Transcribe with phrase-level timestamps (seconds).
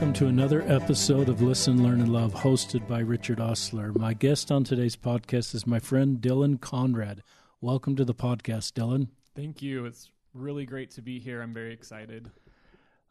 [0.00, 3.92] welcome to another episode of Listen, Learn, and Love, hosted by Richard Ostler.
[3.92, 7.22] My guest on today's podcast is my friend Dylan Conrad.
[7.60, 9.08] Welcome to the podcast, Dylan.
[9.36, 9.84] Thank you.
[9.84, 11.42] It's really great to be here.
[11.42, 12.30] I'm very excited.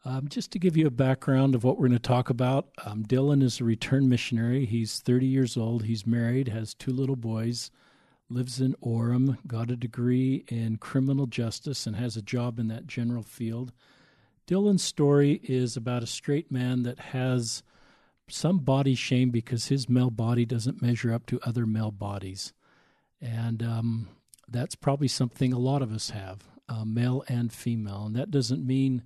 [0.03, 3.03] Um, just to give you a background of what we're going to talk about, um,
[3.03, 4.65] Dylan is a return missionary.
[4.65, 5.83] He's 30 years old.
[5.83, 7.69] He's married, has two little boys,
[8.31, 12.87] lives in Orem, got a degree in criminal justice, and has a job in that
[12.87, 13.73] general field.
[14.49, 17.61] Dylan's story is about a straight man that has
[18.27, 22.51] some body shame because his male body doesn't measure up to other male bodies.
[23.21, 24.07] And um,
[24.47, 28.05] that's probably something a lot of us have, uh, male and female.
[28.07, 29.03] And that doesn't mean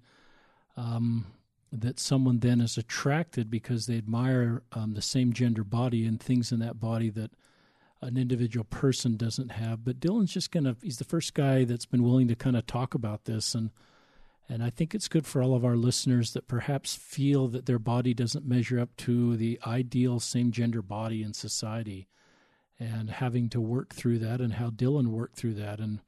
[0.78, 1.26] um,
[1.74, 6.54] that someone then is attracted because they admire um, the same gender body and things
[6.54, 7.32] in that body that
[8.02, 9.84] an individual person doesn't have.
[9.84, 12.66] But Dylan's just going to, he's the first guy that's been willing to kind of
[12.66, 13.54] talk about this.
[13.54, 13.72] And
[14.50, 17.80] and I think it's good for all of our listeners that perhaps feel that their
[17.80, 22.08] body doesn't measure up to the ideal same gender body in society
[22.80, 25.80] and having to work through that and how Dylan worked through that.
[25.80, 26.02] And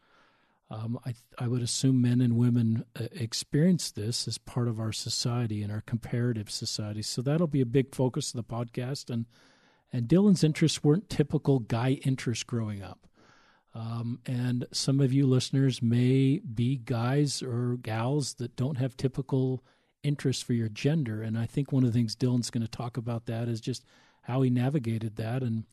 [0.69, 4.91] um, I, I would assume men and women uh, experience this as part of our
[4.91, 7.03] society and our comparative society.
[7.03, 9.09] So that'll be a big focus of the podcast.
[9.09, 9.25] And,
[9.93, 13.07] and Dylan's interests weren't typical guy interests growing up.
[13.75, 19.63] Um, and some of you listeners may be guys or gals that don't have typical
[20.01, 21.21] interests for your gender.
[21.21, 23.83] And I think one of the things Dylan's going to talk about that is just
[24.21, 25.65] how he navigated that and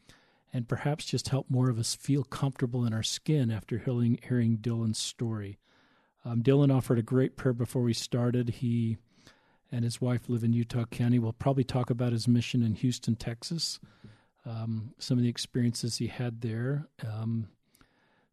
[0.53, 4.59] and perhaps just help more of us feel comfortable in our skin after hearing, hearing
[4.59, 5.59] Dylan's story.
[6.27, 8.51] Um, Dylan offered a great prayer before we started.
[8.51, 8.99] He
[9.71, 11.19] and his wife live in Utah County.
[11.19, 13.81] We'll probably talk about his mission in Houston, Texas,
[14.45, 16.87] um, some of the experiences he had there.
[17.03, 17.49] Um,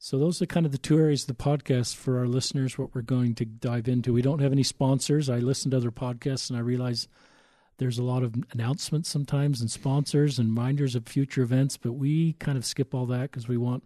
[0.02, 2.78] so those are kind of the two areas of the podcast for our listeners.
[2.78, 4.14] What we're going to dive into.
[4.14, 5.30] We don't have any sponsors.
[5.30, 7.10] I listen to other podcasts and I realize
[7.80, 12.34] there's a lot of announcements sometimes and sponsors and reminders of future events, but we
[12.34, 13.84] kind of skip all that because we want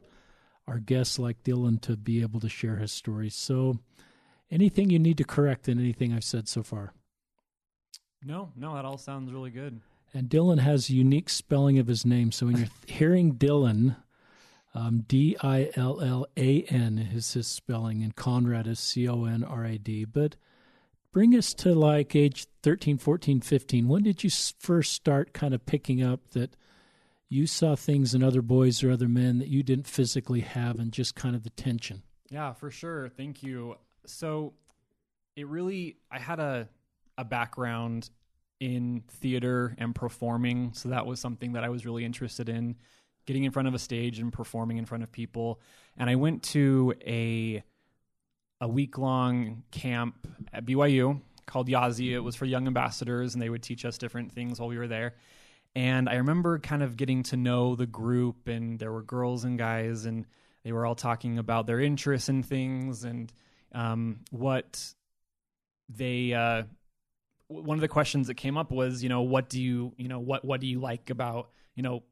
[0.68, 3.30] our guests like Dylan to be able to share his story.
[3.30, 3.80] So,
[4.52, 6.94] anything you need to correct in anything I've said so far?
[8.24, 9.82] No, no, that all sounds really good.
[10.14, 12.32] And Dylan has a unique spelling of his name.
[12.32, 13.96] So when you're hearing Dylan,
[14.76, 19.26] um, D I L L A N is his spelling, and Conrad is C O
[19.26, 20.06] N R A D.
[20.06, 20.36] But
[21.12, 23.88] bring us to like age 13, 14, 15.
[23.88, 24.30] When did you
[24.60, 26.56] first start kind of picking up that
[27.30, 30.92] you saw things in other boys or other men that you didn't physically have and
[30.92, 32.04] just kind of the tension?
[32.30, 33.10] Yeah, for sure.
[33.10, 33.76] Thank you.
[34.06, 34.54] So
[35.36, 36.68] it really, I had a,
[37.18, 38.10] a background
[38.60, 40.74] in theater and performing.
[40.74, 42.76] So that was something that I was really interested in
[43.26, 45.60] getting in front of a stage and performing in front of people.
[45.98, 47.64] And I went to a
[48.62, 52.12] a week long camp at BYU called Yazi.
[52.12, 54.88] It was for young ambassadors, and they would teach us different things while we were
[54.88, 55.16] there.
[55.76, 59.58] And I remember kind of getting to know the group, and there were girls and
[59.58, 60.26] guys, and
[60.64, 63.32] they were all talking about their interests in things and
[63.74, 64.94] um, what
[65.90, 66.34] they.
[66.34, 66.64] Uh,
[67.48, 70.20] one of the questions that came up was, you know, what do you, you know,
[70.20, 72.04] what what do you like about, you know,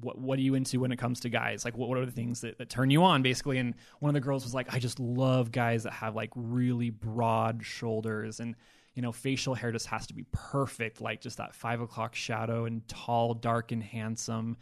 [0.00, 1.64] what what are you into when it comes to guys?
[1.64, 3.58] Like what what are the things that, that turn you on basically?
[3.58, 6.90] And one of the girls was like, I just love guys that have like really
[6.90, 8.54] broad shoulders and
[8.94, 12.66] you know, facial hair just has to be perfect, like just that five o'clock shadow
[12.66, 14.56] and tall, dark, and handsome.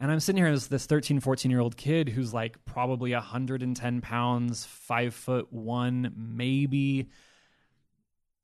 [0.00, 4.00] And I'm sitting here as this 13, 14 year old kid who's like probably 110
[4.00, 7.08] pounds, five foot one, maybe.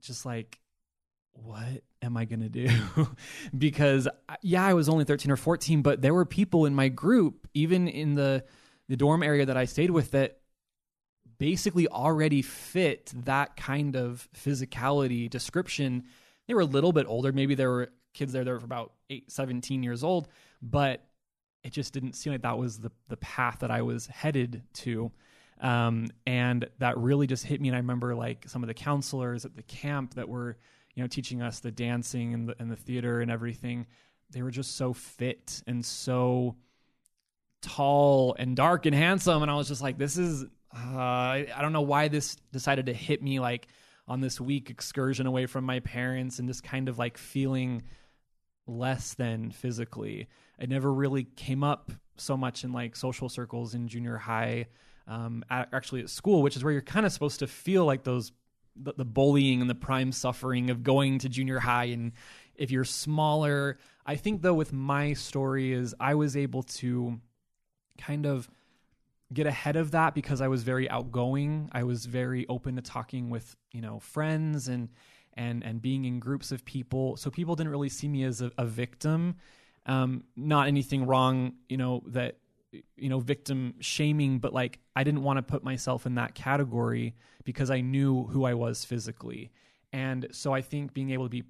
[0.02, 0.58] Just like,
[1.32, 2.68] what am I going to do?
[3.56, 4.08] because
[4.42, 7.88] yeah, I was only 13 or 14, but there were people in my group, even
[7.88, 8.44] in the
[8.88, 10.40] the dorm area that I stayed with that
[11.38, 16.04] basically already fit that kind of physicality description.
[16.46, 19.30] They were a little bit older, maybe there were kids there that were about 8
[19.30, 20.28] 17 years old,
[20.60, 21.06] but
[21.64, 25.12] it just didn't seem like that was the the path that I was headed to.
[25.60, 29.44] Um, and that really just hit me and I remember like some of the counselors
[29.44, 30.58] at the camp that were
[30.94, 33.86] you know, teaching us the dancing and the, and the theater and everything,
[34.30, 36.56] they were just so fit and so
[37.60, 39.42] tall and dark and handsome.
[39.42, 40.44] And I was just like, this is,
[40.74, 43.68] uh, I, I don't know why this decided to hit me like
[44.08, 47.82] on this week excursion away from my parents and just kind of like feeling
[48.66, 50.28] less than physically.
[50.58, 54.66] It never really came up so much in like social circles in junior high,
[55.06, 58.32] um, actually at school, which is where you're kind of supposed to feel like those
[58.76, 62.12] the, the bullying and the prime suffering of going to junior high and
[62.54, 67.20] if you're smaller i think though with my story is i was able to
[67.98, 68.48] kind of
[69.32, 73.30] get ahead of that because i was very outgoing i was very open to talking
[73.30, 74.88] with you know friends and
[75.34, 77.16] and and being in groups of people.
[77.16, 79.36] So people didn't really see me as a, a victim.
[79.86, 82.38] Um, not anything wrong, you know, that
[82.96, 87.14] you know victim shaming but like i didn't want to put myself in that category
[87.44, 89.50] because i knew who i was physically.
[89.94, 91.44] And so i think being able to be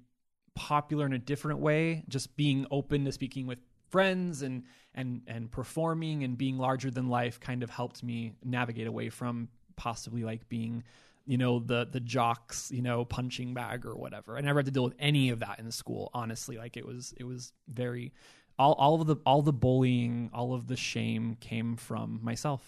[0.55, 3.59] popular in a different way just being open to speaking with
[3.89, 4.63] friends and
[4.95, 9.47] and and performing and being larger than life kind of helped me navigate away from
[9.75, 10.83] possibly like being
[11.25, 14.37] you know the the jocks you know punching bag or whatever.
[14.37, 16.57] I never had to deal with any of that in school honestly.
[16.57, 18.13] Like it was it was very
[18.57, 22.63] all all of the all the bullying, all of the shame came from myself.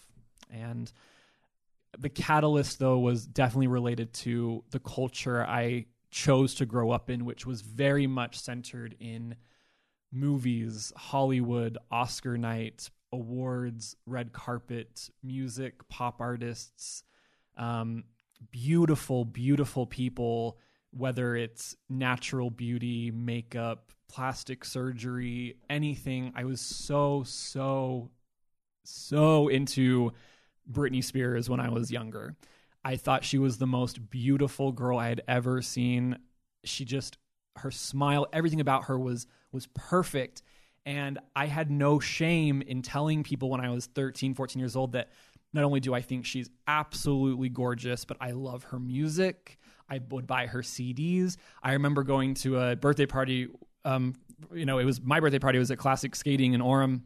[0.52, 0.92] And
[1.98, 7.26] the catalyst though was definitely related to the culture I chose to grow up in,
[7.26, 9.36] which was very much centered in
[10.12, 17.04] movies, Hollywood, Oscar night, awards, red carpet, music, pop artists,
[17.58, 18.04] um,
[18.52, 20.58] beautiful, beautiful people,
[20.92, 26.32] whether it's natural beauty, makeup, plastic surgery, anything.
[26.38, 28.10] I was so, so,
[28.86, 30.14] so into
[30.72, 32.38] Britney Spears when I was younger.
[32.86, 36.18] I thought she was the most beautiful girl I had ever seen.
[36.64, 37.18] She just
[37.58, 40.44] her smile, everything about her was was perfect.
[40.86, 44.94] And I had no shame in telling people when I was 13, 14 years old
[44.94, 45.10] that
[45.52, 49.58] not only do I think she's absolutely gorgeous, but I love her music.
[49.90, 51.36] I would buy her CDs.
[51.62, 53.50] I remember going to a birthday party
[53.86, 54.16] um,
[54.54, 55.58] you know, it was my birthday party.
[55.58, 57.02] It was at Classic Skating in Orem,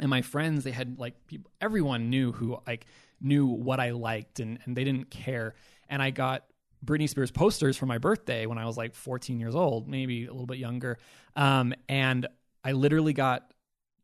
[0.00, 1.50] and my friends they had like people.
[1.60, 2.86] Everyone knew who like
[3.20, 5.54] knew what I liked, and and they didn't care.
[5.88, 6.44] And I got
[6.84, 10.30] Britney Spears posters for my birthday when I was like 14 years old, maybe a
[10.30, 10.98] little bit younger.
[11.34, 12.26] Um, and
[12.62, 13.52] I literally got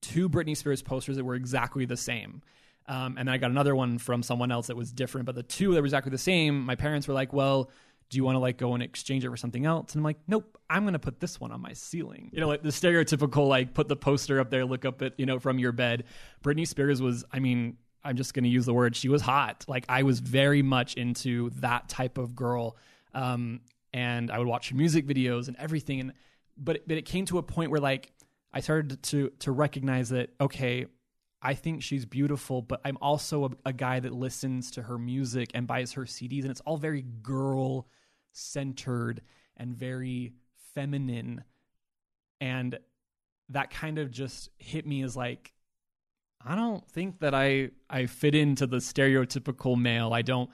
[0.01, 2.43] two Britney Spears posters that were exactly the same.
[2.87, 5.43] Um, and then I got another one from someone else that was different, but the
[5.43, 7.71] two that were exactly the same, my parents were like, well,
[8.11, 9.93] do you want to like go and exchange it for something else?
[9.93, 12.31] And I'm like, nope, I'm going to put this one on my ceiling.
[12.33, 15.27] You know, like the stereotypical, like put the poster up there, look up at, you
[15.27, 16.05] know, from your bed.
[16.43, 19.65] Britney Spears was, I mean, I'm just going to use the word, she was hot.
[19.67, 22.77] Like I was very much into that type of girl.
[23.15, 23.61] Um,
[23.93, 26.01] and I would watch music videos and everything.
[26.01, 26.12] And,
[26.56, 28.12] but, but it came to a point where like,
[28.53, 30.87] I started to, to recognize that, okay,
[31.44, 35.50] I think she's beautiful, but I'm also a, a, guy that listens to her music
[35.52, 37.87] and buys her CDs, and it's all very girl
[38.32, 39.20] centered
[39.58, 40.32] and very
[40.75, 41.44] feminine.
[42.41, 42.79] And
[43.50, 45.52] that kind of just hit me as like,
[46.43, 50.12] I don't think that I I fit into the stereotypical male.
[50.12, 50.50] I don't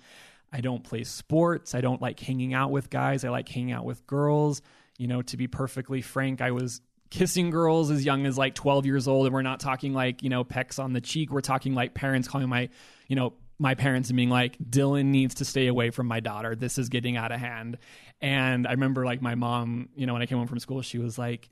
[0.53, 1.75] I don't play sports.
[1.75, 3.25] I don't like hanging out with guys.
[3.25, 4.61] I like hanging out with girls.
[4.99, 6.81] You know, to be perfectly frank, I was
[7.11, 10.31] kissing girls as young as like 12 years old and we're not talking like you
[10.31, 11.31] know pecks on the cheek.
[11.31, 12.69] We're talking like parents calling my
[13.09, 16.55] you know my parents and being like dylan needs to stay away from my daughter.
[16.55, 17.79] This is getting out of hand.
[18.21, 20.99] And i remember like my mom you know when i came home from school she
[20.99, 21.51] was like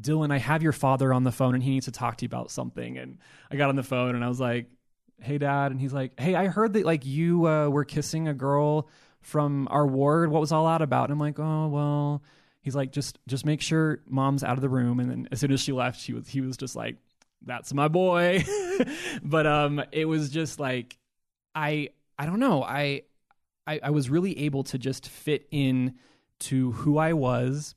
[0.00, 2.28] dylan i have your father on the phone and he needs to talk to you
[2.28, 2.96] about something.
[2.96, 3.18] And
[3.50, 4.70] i got on the phone and i was like
[5.20, 5.70] hey dad.
[5.70, 8.88] And he's like hey i heard that like you uh, were kissing a girl
[9.20, 10.30] from our ward.
[10.30, 11.04] What was all that about?
[11.04, 12.22] And i'm like oh well
[12.62, 15.00] he's like, just just make sure mom's out of the room.
[15.00, 16.96] And then as soon as she left, she was he was just like,
[17.44, 18.44] that's my boy.
[19.22, 20.96] but um, it was just like,
[21.54, 22.62] I I don't know.
[22.62, 23.02] I,
[23.66, 25.96] I I was really able to just fit in
[26.40, 27.74] to who I was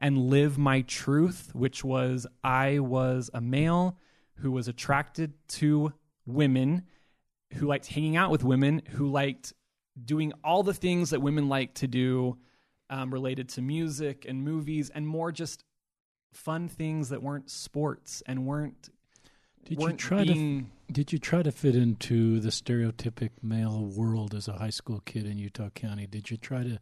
[0.00, 3.98] and live my truth, which was I was a male
[4.36, 5.92] who was attracted to
[6.26, 6.82] women,
[7.54, 9.52] who liked hanging out with women, who liked
[10.04, 12.38] doing all the things that women like to do
[12.92, 15.64] um, related to music and movies and more just
[16.32, 18.90] fun things that weren't sports and weren't.
[19.64, 23.84] Did weren't you try being, to Did you try to fit into the stereotypic male
[23.84, 26.06] world as a high school kid in Utah County?
[26.06, 26.78] Did you try to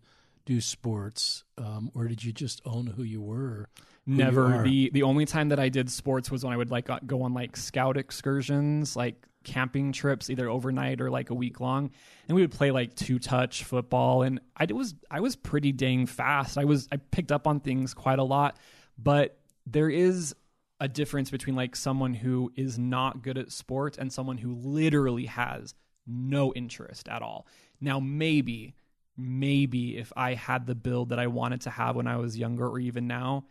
[0.47, 3.69] do sports, um, or did you just own who you were?
[4.07, 4.67] Who Never.
[4.67, 7.23] You the The only time that I did sports was when I would like go
[7.23, 11.91] on like scout excursions, like camping trips either overnight or like a week long
[12.29, 16.07] and we would play like two touch football and I was I was pretty dang
[16.07, 16.59] fast.
[16.59, 18.59] I was I picked up on things quite a lot,
[18.99, 20.35] but there is
[20.79, 25.27] a difference between like someone who is not good at sports and someone who literally
[25.27, 25.75] has
[26.07, 27.47] no interest at all.
[27.81, 28.75] Now maybe
[29.17, 32.67] maybe if I had the build that I wanted to have when I was younger
[32.67, 33.47] or even now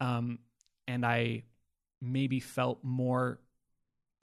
[0.00, 0.38] um
[0.86, 1.44] and I
[2.00, 3.40] maybe felt more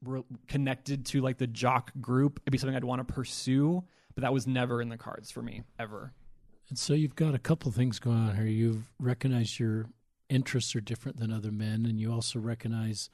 [0.03, 3.83] re- connected to like the jock group, it'd be something I'd want to pursue.
[4.13, 6.13] But that was never in the cards for me ever.
[6.69, 8.45] And so you've got a couple things going on here.
[8.45, 9.85] You've recognized your
[10.29, 13.09] interests are different than other men, and you also recognize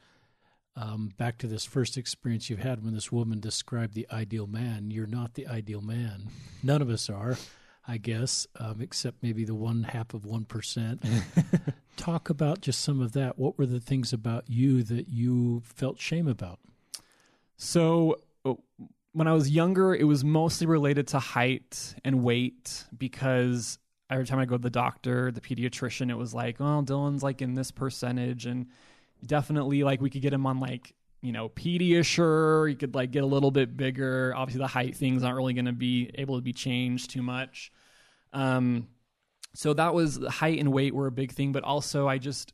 [0.75, 4.91] um, back to this first experience you've had when this woman described the ideal man.
[4.91, 6.29] You're not the ideal man.
[6.63, 7.37] None of us are.
[7.89, 11.23] I guess, um, except maybe the one half of 1%.
[11.95, 13.39] Talk about just some of that.
[13.39, 16.59] What were the things about you that you felt shame about?
[17.57, 18.53] So, uh,
[19.13, 24.39] when I was younger, it was mostly related to height and weight because every time
[24.39, 27.71] I go to the doctor, the pediatrician, it was like, oh, Dylan's like in this
[27.71, 28.45] percentage.
[28.45, 28.67] And
[29.25, 32.69] definitely, like, we could get him on like you know, Pediasure.
[32.69, 34.33] You could like get a little bit bigger.
[34.35, 37.71] Obviously, the height thing's not really going to be able to be changed too much.
[38.33, 38.87] Um,
[39.53, 42.53] so that was height and weight were a big thing, but also I just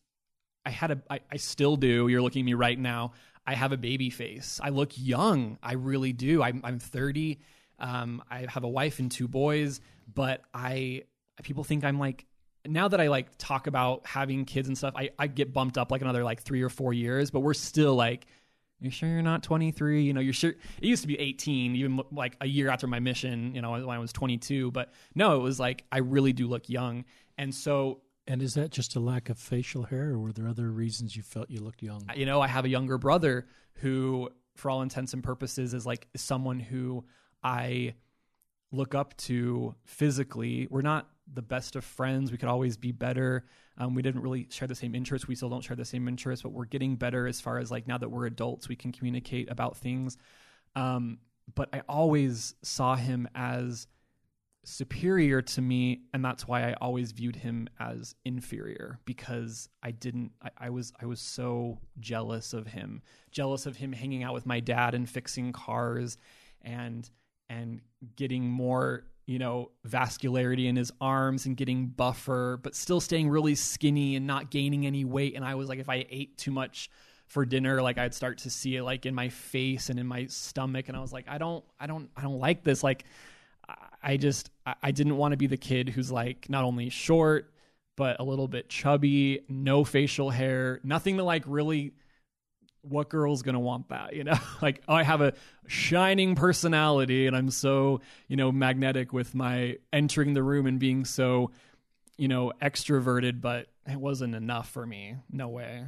[0.65, 2.07] I had a I, I still do.
[2.07, 3.12] You're looking at me right now.
[3.45, 4.59] I have a baby face.
[4.63, 5.57] I look young.
[5.62, 6.41] I really do.
[6.41, 7.39] I'm I'm 30.
[7.79, 9.81] Um, I have a wife and two boys,
[10.13, 11.03] but I
[11.43, 12.25] people think I'm like
[12.65, 15.91] now that I like talk about having kids and stuff, I, I get bumped up
[15.91, 18.25] like another like three or four years, but we're still like
[18.83, 22.01] you sure you're not 23 you know you're sure it used to be 18 even
[22.12, 25.39] like a year after my mission you know when i was 22 but no it
[25.39, 27.05] was like i really do look young
[27.38, 30.72] and so and is that just a lack of facial hair or were there other
[30.72, 34.70] reasons you felt you looked young you know i have a younger brother who for
[34.70, 37.03] all intents and purposes is like someone who
[37.44, 37.94] i
[38.72, 43.46] look up to physically we're not the best of friends we could always be better
[43.77, 45.27] um, we didn't really share the same interests.
[45.27, 47.88] We still don't share the same interests, but we're getting better as far as like
[47.88, 50.18] now that we're adults, we can communicate about things.
[50.75, 51.20] Um,
[51.56, 53.88] but I always saw him as
[54.65, 60.32] superior to me and that's why i always viewed him as inferior because i didn't
[60.41, 63.01] I, I, was i was so jealous of him
[63.32, 66.17] jealous of him hanging out with my dad and fixing cars
[66.62, 67.10] and
[67.50, 67.82] and
[68.15, 73.55] getting more you know, vascularity in his arms and getting buffer, but still staying really
[73.55, 75.36] skinny and not gaining any weight.
[75.36, 76.89] And I was like, if I ate too much
[77.27, 80.25] for dinner, like I'd start to see it like in my face and in my
[80.25, 80.89] stomach.
[80.89, 82.84] And I was like, I don't, I don't, I don't like this.
[82.84, 83.05] Like,
[84.03, 84.50] I just,
[84.81, 87.53] I didn't want to be the kid who's like not only short,
[87.95, 91.93] but a little bit chubby, no facial hair, nothing to like really
[92.81, 94.38] what girl's gonna want that you know?
[94.62, 95.31] Like oh, i have a
[95.67, 101.05] shining personality and i'm so you know magnetic with my entering the room and being
[101.05, 101.51] so
[102.17, 105.15] you know extroverted but it wasn't enough for me.
[105.31, 105.86] No way.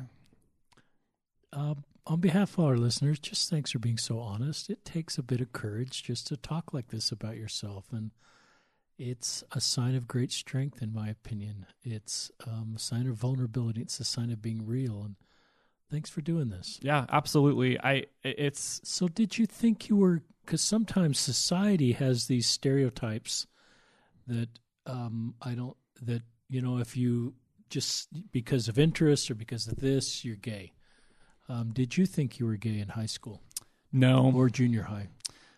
[1.54, 1.76] Uh,
[2.08, 5.42] on behalf of our listeners just thanks for being so honest it takes a bit
[5.42, 8.12] of courage just to talk like this about yourself and
[8.98, 13.82] it's a sign of great strength in my opinion it's um, a sign of vulnerability
[13.82, 15.16] it's a sign of being real and
[15.92, 16.80] Thanks for doing this.
[16.82, 17.80] Yeah, absolutely.
[17.80, 23.48] I it's So did you think you were cuz sometimes society has these stereotypes
[24.28, 24.50] that
[24.86, 27.36] um I don't that you know if you
[27.70, 30.74] just because of interest or because of this you're gay.
[31.48, 33.42] Um, did you think you were gay in high school?
[33.92, 34.32] No.
[34.36, 35.08] Or junior high?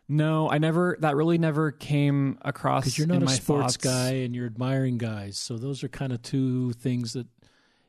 [0.10, 0.98] No, I never.
[1.02, 2.86] That really never came across.
[2.86, 3.78] Because you're not a sports thoughts.
[3.78, 7.28] guy and you're admiring guys, so those are kind of two things that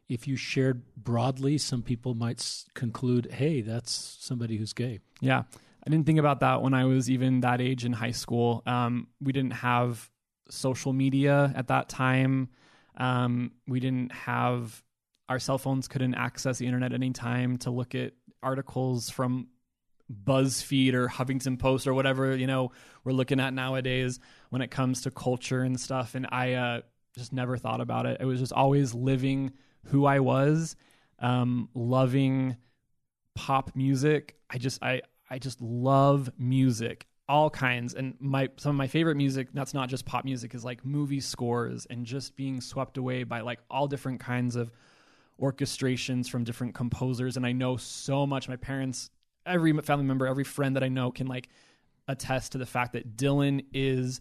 [0.09, 5.01] if you shared broadly, some people might conclude, hey, that's somebody who's gay.
[5.21, 5.43] Yeah.
[5.87, 8.63] I didn't think about that when I was even that age in high school.
[8.67, 10.11] Um, we didn't have
[10.51, 12.49] social media at that time.
[12.97, 14.83] Um, we didn't have
[15.29, 19.49] our cell phones couldn't access the internet anytime to look at articles from
[20.25, 22.73] BuzzFeed or Huffington Post or whatever you know
[23.05, 24.21] we're looking at nowadays
[24.51, 26.15] when it comes to culture and stuff.
[26.15, 26.81] And I uh,
[27.17, 28.19] just never thought about it.
[28.21, 29.53] It was just always living
[29.87, 30.77] who I was,
[31.19, 32.57] um, loving
[33.35, 34.37] pop music.
[34.51, 37.95] I just I I just love music, all kinds.
[37.95, 41.21] And my some of my favorite music that's not just pop music is like movie
[41.21, 44.71] scores and just being swept away by like all different kinds of
[45.41, 47.37] orchestrations from different composers.
[47.37, 48.49] And I know so much.
[48.49, 49.11] My parents,
[49.47, 51.49] every family member, every friend that I know can like
[52.09, 54.21] attest to the fact that Dylan is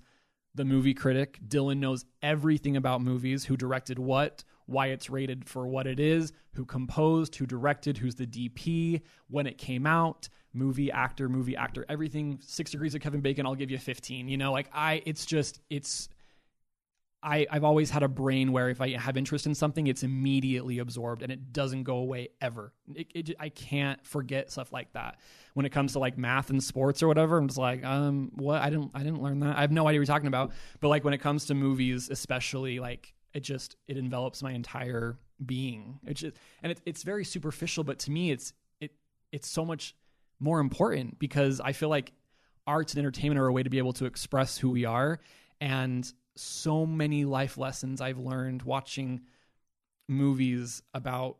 [0.56, 1.40] the movie critic.
[1.48, 6.34] Dylan knows everything about movies, who directed what, why it's rated for what it is,
[6.54, 11.86] who composed, who directed, who's the DP, when it came out, movie actor, movie actor,
[11.88, 12.40] everything.
[12.42, 14.28] Six degrees of Kevin Bacon, I'll give you 15.
[14.28, 16.10] You know, like I, it's just, it's,
[17.28, 20.80] I, I've always had a brain where if I have interest in something, it's immediately
[20.80, 22.72] absorbed and it doesn't go away ever.
[22.96, 25.20] It, it, I can't forget stuff like that.
[25.54, 28.62] When it comes to like math and sports or whatever, I'm just like, um, what?
[28.62, 29.58] I didn't, I didn't learn that.
[29.58, 30.54] I have no idea what you're talking about.
[30.80, 35.20] But like when it comes to movies, especially, like it just it envelops my entire
[35.46, 36.00] being.
[36.08, 38.92] It just and it, it's very superficial, but to me, it's it
[39.34, 39.96] it's so much
[40.40, 42.14] more important because I feel like
[42.66, 45.20] arts and entertainment are a way to be able to express who we are,
[45.60, 49.22] and so many life lessons I've learned watching
[50.10, 51.38] movies about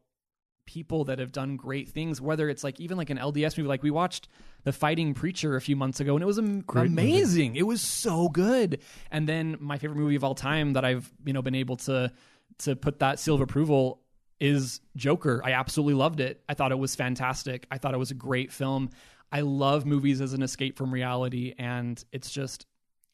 [0.66, 2.20] people that have done great things.
[2.20, 4.28] Whether it's like even like an LDS movie, like we watched
[4.64, 7.02] The Fighting Preacher a few months ago, and it was am- Great movie.
[7.14, 7.56] amazing.
[7.56, 8.82] It was so good.
[9.10, 12.12] And then my favorite movie of all time that I've you know been able to
[12.60, 14.02] to put that seal of approval
[14.40, 15.42] is Joker.
[15.44, 16.44] I absolutely loved it.
[16.48, 17.66] I thought it was fantastic.
[17.72, 18.90] I thought it was a great film.
[19.32, 22.67] I love movies as an escape from reality, and it's just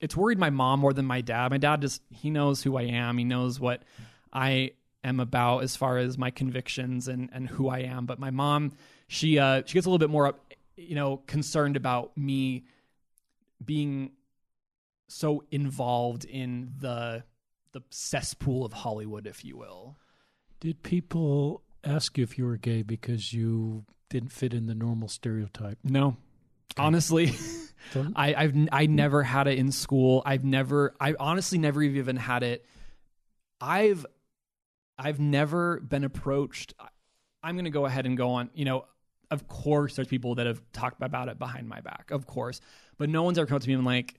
[0.04, 1.50] it's worried my mom more than my dad.
[1.50, 3.18] My dad just he knows who I am.
[3.18, 3.84] He knows what
[4.34, 8.06] I am about as far as my convictions and and who I am.
[8.06, 8.74] But my mom,
[9.08, 12.66] she uh she gets a little bit more up, you know, concerned about me
[13.64, 14.12] being
[15.08, 17.24] so involved in the
[17.72, 19.96] the cesspool of Hollywood, if you will.
[20.60, 25.08] Did people ask you if you were gay because you didn't fit in the normal
[25.08, 25.78] stereotype?
[25.82, 26.18] No,
[26.78, 27.34] honestly,
[27.94, 30.22] Don't- I, I've I never had it in school.
[30.26, 30.94] I've never.
[31.00, 32.66] I honestly never even had it.
[33.60, 34.06] I've
[34.98, 36.74] I've never been approached.
[37.42, 38.50] I'm going to go ahead and go on.
[38.54, 38.86] You know,
[39.32, 42.62] of course, there's people that have talked about it behind my back, of course,
[42.98, 44.16] but no one's ever come up to me and like,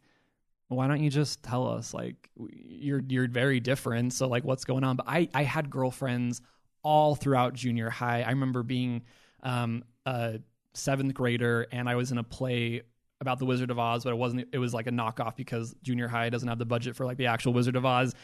[0.69, 1.95] why don't you just tell us?
[1.95, 4.13] Like, you're you're very different.
[4.13, 4.97] So like, what's going on?
[4.97, 6.41] But I I had girlfriends
[6.83, 8.23] all throughout junior high.
[8.23, 9.03] I remember being
[9.43, 10.41] um, a
[10.75, 12.83] seventh grader, and I was in a play
[13.21, 14.49] about the Wizard of Oz, but it wasn't.
[14.53, 17.27] It was like a knockoff because junior high doesn't have the budget for like the
[17.27, 18.15] actual Wizard of Oz.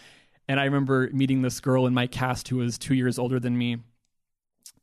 [0.48, 3.56] And I remember meeting this girl in my cast who was two years older than
[3.56, 3.78] me,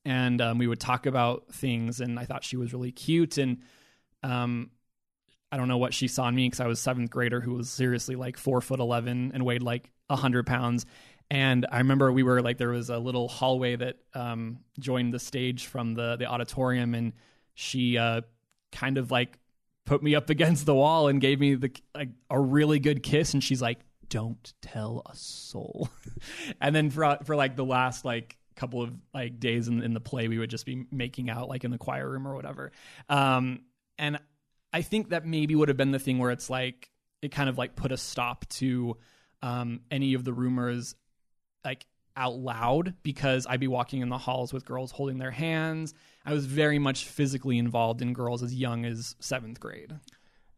[0.05, 1.99] and um, we would talk about things.
[1.99, 3.57] And I thought she was really cute, and
[4.23, 4.71] um,
[5.51, 7.69] I don't know what she saw in me because I was seventh grader who was
[7.69, 10.85] seriously like four foot eleven and weighed like a hundred pounds.
[11.29, 15.19] And I remember we were like there was a little hallway that um, joined the
[15.19, 17.13] stage from the the auditorium, and
[17.53, 18.21] she uh,
[18.71, 19.37] kind of like
[19.87, 23.33] put me up against the wall and gave me the like a really good kiss.
[23.33, 23.79] And she's like,
[24.09, 25.89] "Don't tell a soul."
[26.61, 29.99] and then for for like the last like couple of like days in, in the
[29.99, 32.71] play, we would just be making out like in the choir room or whatever.
[33.09, 33.61] Um,
[33.97, 34.19] and
[34.73, 36.91] I think that maybe would have been the thing where it's like
[37.21, 38.97] it kind of like put a stop to
[39.41, 40.95] um, any of the rumors
[41.63, 45.93] like out loud because I'd be walking in the halls with girls holding their hands.
[46.27, 49.95] I was very much physically involved in girls as young as seventh grade.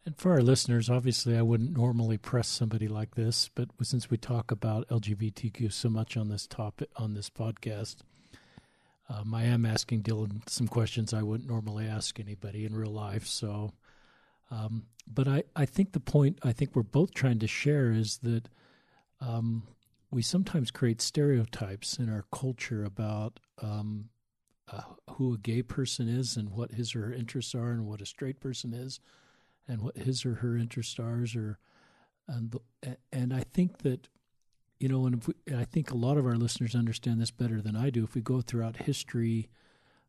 [0.04, 4.18] And for our listeners, obviously, I wouldn't normally press somebody like this, but since we
[4.18, 7.98] talk about LGBTQ so much on this topic on this podcast,
[9.10, 13.28] um, I am asking Dylan some questions I wouldn't normally ask anybody in real life.
[13.28, 13.72] So,
[14.50, 18.18] um, but I, I think the point I think we're both trying to share is
[18.24, 18.50] that
[19.22, 19.68] um,
[20.10, 24.10] we sometimes create stereotypes in our culture about um,
[24.72, 24.82] uh,
[25.14, 28.06] who a gay person is and what his or her interests are, and what a
[28.06, 29.00] straight person is
[29.68, 31.60] and what his or her interests are, or
[32.28, 32.56] and
[33.12, 34.08] and I think that
[34.80, 37.76] you know, and we, I think a lot of our listeners understand this better than
[37.76, 38.04] I do.
[38.04, 39.50] If we go throughout history,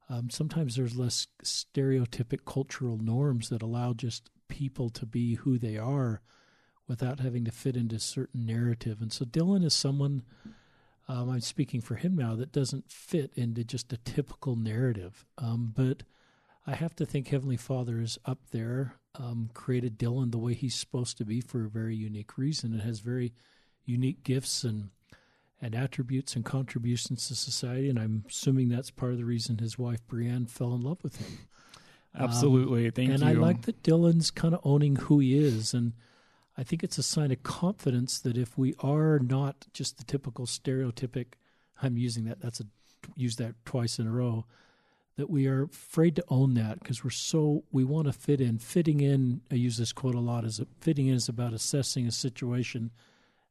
[0.08, 5.76] um, sometimes there's less stereotypic cultural norms that allow just people to be who they
[5.76, 6.20] are
[6.86, 9.00] without having to fit into certain narrative.
[9.00, 10.22] And so Dylan is someone.
[11.10, 15.26] Um, I'm speaking for him now that doesn't fit into just a typical narrative.
[15.38, 16.04] Um, but
[16.68, 20.76] I have to think Heavenly Father is up there, um, created Dylan the way he's
[20.76, 22.74] supposed to be for a very unique reason.
[22.74, 23.32] It has very
[23.84, 24.90] unique gifts and
[25.62, 27.90] and attributes and contributions to society.
[27.90, 31.16] And I'm assuming that's part of the reason his wife Brienne fell in love with
[31.16, 31.40] him.
[32.18, 32.88] Absolutely.
[32.90, 33.28] Thank and you.
[33.28, 35.74] I like that Dylan's kind of owning who he is.
[35.74, 35.92] And
[36.60, 40.44] I think it's a sign of confidence that if we are not just the typical
[40.44, 41.28] stereotypic,
[41.82, 42.64] I'm using that, that's a,
[43.16, 44.44] use that twice in a row,
[45.16, 48.58] that we are afraid to own that because we're so, we want to fit in.
[48.58, 52.12] Fitting in, I use this quote a lot, is fitting in is about assessing a
[52.12, 52.90] situation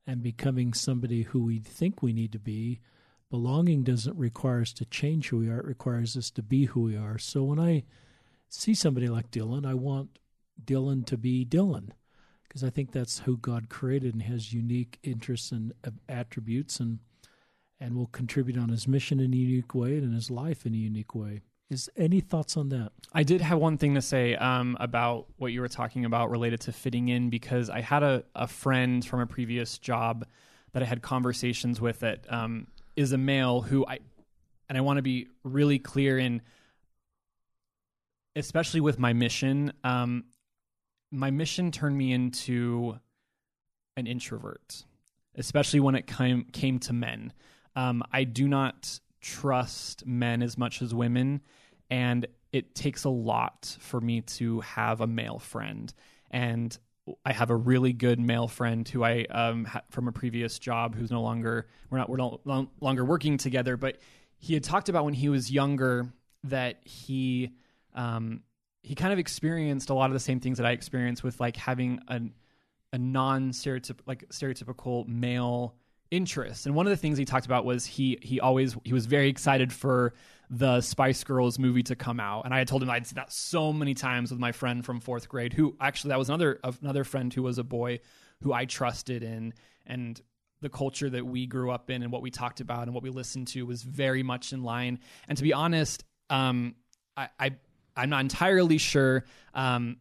[0.05, 2.79] and becoming somebody who we think we need to be.
[3.31, 6.81] Belonging doesn't require us to change who we are, it requires us to be who
[6.81, 7.17] we are.
[7.17, 7.85] So when I,
[8.49, 10.19] see somebody like Dylan, I want
[10.63, 11.89] Dylan to be Dylan
[12.49, 16.99] because I think that's who God created and has unique interests and uh, attributes and
[17.79, 20.73] and will contribute on his mission in a unique way and in his life in
[20.73, 21.39] a unique way.
[21.69, 22.91] Is any thoughts on that?
[23.13, 26.59] I did have one thing to say um, about what you were talking about related
[26.61, 30.25] to fitting in because I had a, a friend from a previous job
[30.73, 33.99] that I had conversations with that um, is a male who I
[34.67, 36.41] and I want to be really clear in
[38.35, 40.25] especially with my mission um,
[41.11, 42.99] my mission turned me into
[43.97, 44.85] an introvert
[45.39, 47.33] especially when it came came to men.
[47.75, 51.41] Um, I do not trust men as much as women
[51.89, 55.91] and it takes a lot for me to have a male friend.
[56.31, 56.77] And
[57.25, 60.95] I have a really good male friend who I um ha- from a previous job
[60.95, 63.97] who's no longer we're not we're no, no longer working together but
[64.37, 67.51] he had talked about when he was younger that he
[67.95, 68.43] um,
[68.81, 71.55] he kind of experienced a lot of the same things that I experienced with like
[71.57, 72.21] having a
[72.91, 75.75] a non stereotypical like stereotypical male
[76.11, 76.65] interest.
[76.65, 79.29] And one of the things he talked about was he he always he was very
[79.29, 80.13] excited for
[80.49, 82.45] the Spice Girls movie to come out.
[82.45, 84.99] And I had told him I'd seen that so many times with my friend from
[84.99, 87.99] fourth grade, who actually that was another another friend who was a boy
[88.41, 89.53] who I trusted in
[89.85, 90.19] and
[90.61, 93.09] the culture that we grew up in and what we talked about and what we
[93.09, 94.99] listened to was very much in line.
[95.27, 96.75] And to be honest, um,
[97.15, 97.51] I, I
[97.95, 99.97] I'm not entirely sure um,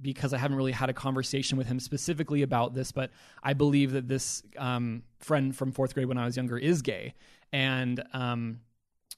[0.00, 3.10] because I haven't really had a conversation with him specifically about this, but
[3.42, 7.14] I believe that this um, friend from fourth grade when I was younger is gay.
[7.52, 8.60] And, um,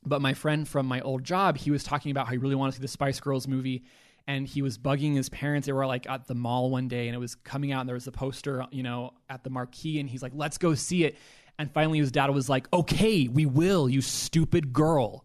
[0.05, 2.73] but my friend from my old job, he was talking about how he really wanted
[2.73, 3.85] to see the Spice Girls movie.
[4.29, 5.67] And he was bugging his parents.
[5.67, 7.95] They were like at the mall one day and it was coming out and there
[7.95, 10.01] was a poster, you know, at the marquee.
[10.01, 11.17] And he's like, let's go see it.
[11.59, 15.25] And finally his dad was like, okay, we will, you stupid girl.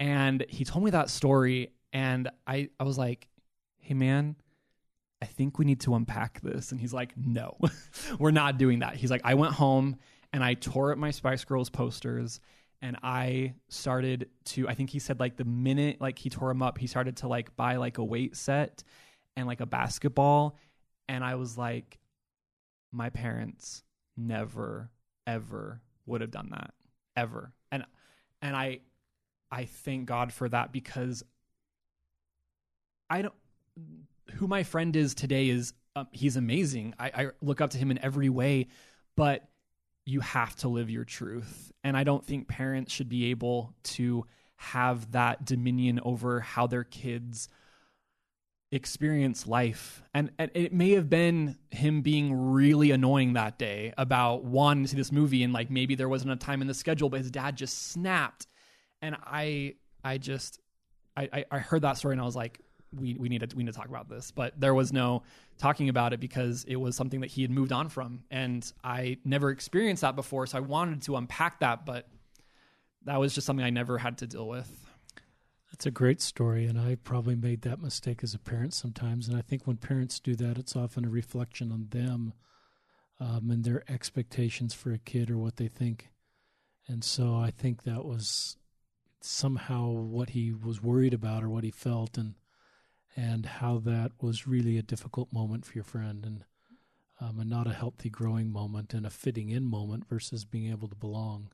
[0.00, 1.72] And he told me that story.
[1.92, 3.28] And I, I was like,
[3.78, 4.36] hey, man,
[5.22, 6.72] I think we need to unpack this.
[6.72, 7.56] And he's like, no,
[8.18, 8.96] we're not doing that.
[8.96, 9.96] He's like, I went home
[10.32, 12.40] and I tore up my Spice Girls posters
[12.82, 16.62] and I started to, I think he said like the minute like he tore them
[16.62, 18.84] up, he started to like buy like a weight set
[19.36, 20.58] and like a basketball.
[21.08, 21.98] And I was like,
[22.92, 23.82] my parents
[24.16, 24.90] never,
[25.26, 26.74] ever would have done that
[27.16, 27.54] ever.
[27.72, 27.84] And,
[28.42, 28.80] and I,
[29.50, 31.22] I thank God for that because
[33.10, 33.34] I don't,
[34.34, 36.94] who my friend is today is um, he's amazing.
[36.98, 38.66] I, I look up to him in every way,
[39.16, 39.48] but
[40.04, 41.72] you have to live your truth.
[41.82, 44.26] And I don't think parents should be able to
[44.56, 47.48] have that dominion over how their kids
[48.72, 50.02] experience life.
[50.12, 54.90] And, and, it may have been him being really annoying that day about wanting to
[54.90, 57.30] see this movie and like maybe there wasn't a time in the schedule, but his
[57.30, 58.46] dad just snapped.
[59.02, 60.60] And I I just
[61.16, 62.60] I, I heard that story and I was like,
[62.92, 64.30] we we need to we need to talk about this.
[64.30, 65.22] But there was no
[65.58, 69.18] talking about it because it was something that he had moved on from, and I
[69.24, 70.46] never experienced that before.
[70.46, 72.08] So I wanted to unpack that, but
[73.04, 74.86] that was just something I never had to deal with.
[75.70, 79.28] That's a great story, and I probably made that mistake as a parent sometimes.
[79.28, 82.32] And I think when parents do that, it's often a reflection on them
[83.18, 86.10] um, and their expectations for a kid or what they think.
[86.86, 88.56] And so I think that was
[89.24, 92.34] somehow what he was worried about or what he felt, and
[93.16, 96.44] and how that was really a difficult moment for your friend and
[97.20, 100.88] um, and not a healthy growing moment and a fitting in moment versus being able
[100.88, 101.50] to belong.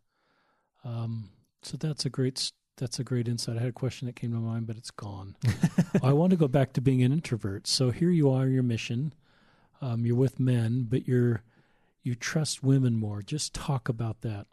[0.85, 1.31] Um,
[1.63, 3.57] so that's a great that's a great insight.
[3.57, 5.37] I had a question that came to mind, but it's gone.
[6.03, 7.67] I want to go back to being an introvert.
[7.67, 9.13] So here you are, your mission.
[9.83, 11.43] Um, you're with men, but you're
[12.03, 13.23] you trust women more.
[13.23, 14.47] Just talk about that.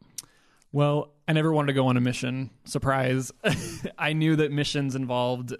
[0.71, 2.49] Well, I never wanted to go on a mission.
[2.65, 3.31] Surprise!
[3.97, 5.55] I knew that missions involved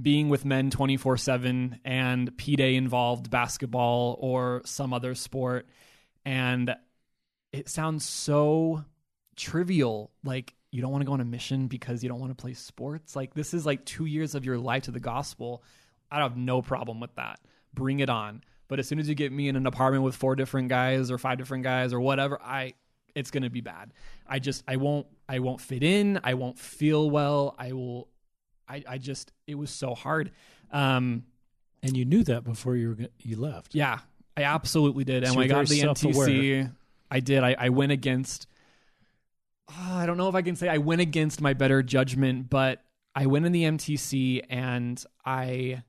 [0.00, 5.66] being with men 24 7 and P Day involved basketball or some other sport.
[6.24, 6.74] And
[7.52, 8.84] it sounds so
[9.36, 10.10] trivial.
[10.24, 12.52] Like, you don't want to go on a mission because you don't want to play
[12.54, 13.16] sports.
[13.16, 15.62] Like, this is like two years of your life to the gospel.
[16.10, 17.40] I have no problem with that.
[17.72, 18.42] Bring it on.
[18.68, 21.18] But as soon as you get me in an apartment with four different guys or
[21.18, 22.74] five different guys or whatever, I
[23.16, 23.92] it's going to be bad.
[24.28, 26.20] I just I won't I won't fit in.
[26.22, 27.56] I won't feel well.
[27.58, 28.08] I will
[28.68, 30.30] I, I just it was so hard.
[30.70, 31.24] Um,
[31.82, 33.74] and you knew that before you were you left.
[33.74, 34.00] Yeah,
[34.36, 35.24] I absolutely did.
[35.24, 36.72] And so when I got to the MTC,
[37.10, 37.42] I did.
[37.42, 38.46] I, I went against.
[39.68, 42.84] Oh, I don't know if I can say I went against my better judgment, but
[43.14, 45.82] I went in the MTC and I.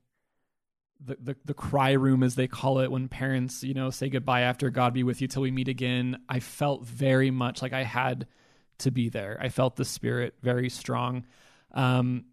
[1.04, 4.40] The, the the cry room as they call it when parents you know say goodbye
[4.40, 6.18] after God be with you till we meet again.
[6.28, 8.26] I felt very much like I had
[8.78, 9.38] to be there.
[9.40, 11.24] I felt the spirit very strong.
[11.72, 12.24] Um,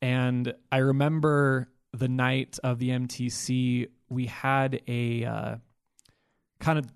[0.00, 5.56] and I remember the night of the MTC, we had a uh,
[6.60, 6.86] kind of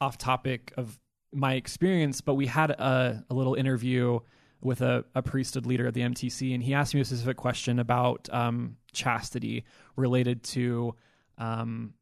[0.00, 0.98] off topic of
[1.32, 4.18] my experience, but we had a, a little interview
[4.62, 7.78] with a, a, priesthood leader at the MTC, and he asked me a specific question
[7.78, 10.94] about um, chastity related to
[11.38, 11.94] um,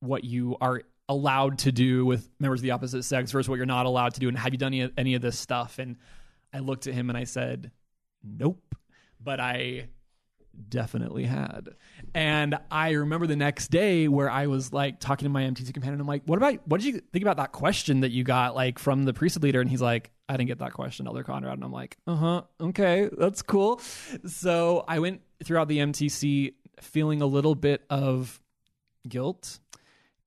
[0.00, 3.66] what you are allowed to do with members of the opposite sex versus what you're
[3.66, 5.78] not allowed to do, and have you done any, any of this stuff?
[5.78, 5.96] And
[6.52, 7.72] I looked at him and I said,
[8.22, 8.74] "Nope."
[9.24, 9.88] but I
[10.68, 11.70] definitely had.
[12.14, 16.00] And I remember the next day where I was like talking to my MTC companion.
[16.00, 18.78] I'm like, what about, what did you think about that question that you got like
[18.78, 19.60] from the priesthood leader?
[19.60, 21.54] And he's like, I didn't get that question, Elder Conrad.
[21.54, 23.80] And I'm like, uh huh, okay, that's cool.
[24.26, 28.40] So I went throughout the MTC feeling a little bit of
[29.08, 29.58] guilt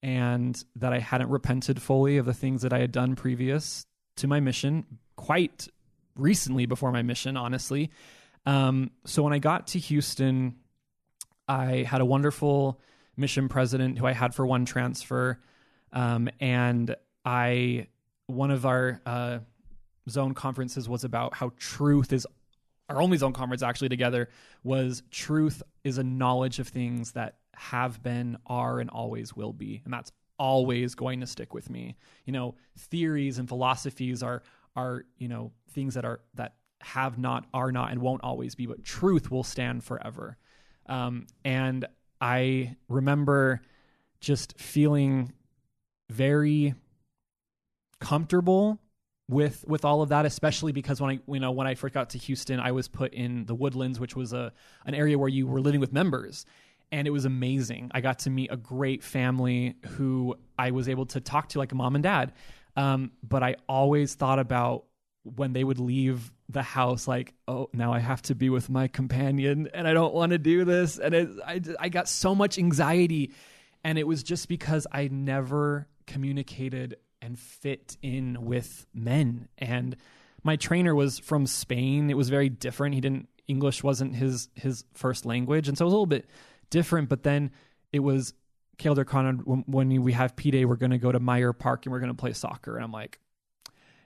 [0.04, 3.86] and that I hadn't repented fully of the things that I had done previous
[4.18, 4.86] to my mission.
[5.16, 5.68] Quite
[6.16, 7.90] recently before my mission, honestly.
[8.46, 10.58] Um, so when I got to Houston,
[11.48, 12.80] I had a wonderful
[13.18, 15.40] mission president who I had for one transfer.
[15.92, 17.88] Um, and I,
[18.28, 19.40] one of our uh,
[20.10, 22.28] zone conferences was about how truth is
[22.90, 24.30] our only zone conference actually together
[24.64, 29.82] was truth is a knowledge of things that have been, are, and always will be.
[29.86, 31.96] And that's always going to stick with me.
[32.26, 34.44] You know, theories and philosophies are
[34.76, 38.66] are, you know, things that are that have not, are not, and won't always be,
[38.66, 40.38] but truth will stand forever.
[40.88, 41.86] Um, and
[42.22, 43.62] I remember
[44.20, 45.34] just feeling
[46.10, 46.76] very
[48.00, 48.80] comfortable
[49.28, 52.12] with with all of that especially because when I you know when I first got
[52.12, 54.54] to Houston I was put in the Woodlands which was a
[54.86, 56.46] an area where you were living with members.
[56.92, 57.90] And it was amazing.
[57.96, 61.72] I got to meet a great family who I was able to talk to like
[61.72, 62.32] a mom and dad.
[62.76, 64.86] Um, but I always thought about
[65.24, 68.88] when they would leave the house like oh now i have to be with my
[68.88, 71.00] companion and i don't want to do this.
[71.00, 73.34] And it, I, I got so much anxiety.
[73.84, 79.96] And it was just because i never communicated and fit in with men and
[80.44, 84.86] my trainer was from spain it was very different he didn't english wasn't his his
[84.94, 86.30] first language and so it was a little bit
[86.70, 87.52] different but then
[87.92, 88.34] it was
[88.78, 91.86] Caleb Conrad, when, when we have P Day, we're going to go to Meyer Park
[91.86, 92.76] and we're going to play soccer.
[92.76, 93.20] And I'm like,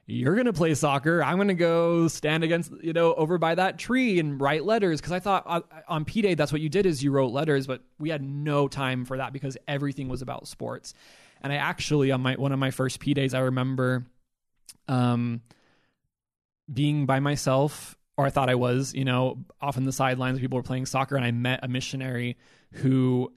[0.05, 1.23] you're going to play soccer.
[1.23, 5.01] I'm going to go stand against, you know, over by that tree and write letters.
[5.01, 7.67] Cause I thought on, on P Day, that's what you did is you wrote letters,
[7.67, 10.93] but we had no time for that because everything was about sports.
[11.41, 14.05] And I actually, on my, one of my first P Days, I remember,
[14.87, 15.41] um,
[16.71, 20.57] being by myself, or I thought I was, you know, off in the sidelines, people
[20.57, 22.37] were playing soccer and I met a missionary
[22.73, 23.31] who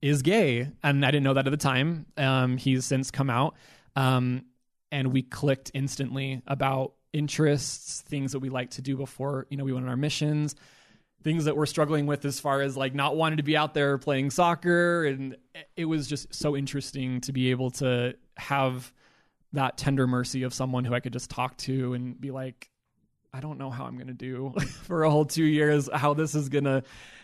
[0.00, 0.68] is gay.
[0.82, 2.06] And I didn't know that at the time.
[2.16, 3.56] Um, he's since come out.
[3.94, 4.46] Um,
[4.90, 9.64] and we clicked instantly about interests, things that we like to do before, you know,
[9.64, 10.54] we went on our missions,
[11.22, 13.98] things that we're struggling with as far as like not wanting to be out there
[13.98, 15.04] playing soccer.
[15.04, 15.36] And
[15.76, 18.92] it was just so interesting to be able to have
[19.52, 22.70] that tender mercy of someone who I could just talk to and be like,
[23.32, 26.34] I don't know how I'm going to do for a whole two years, how this
[26.34, 26.82] is going to,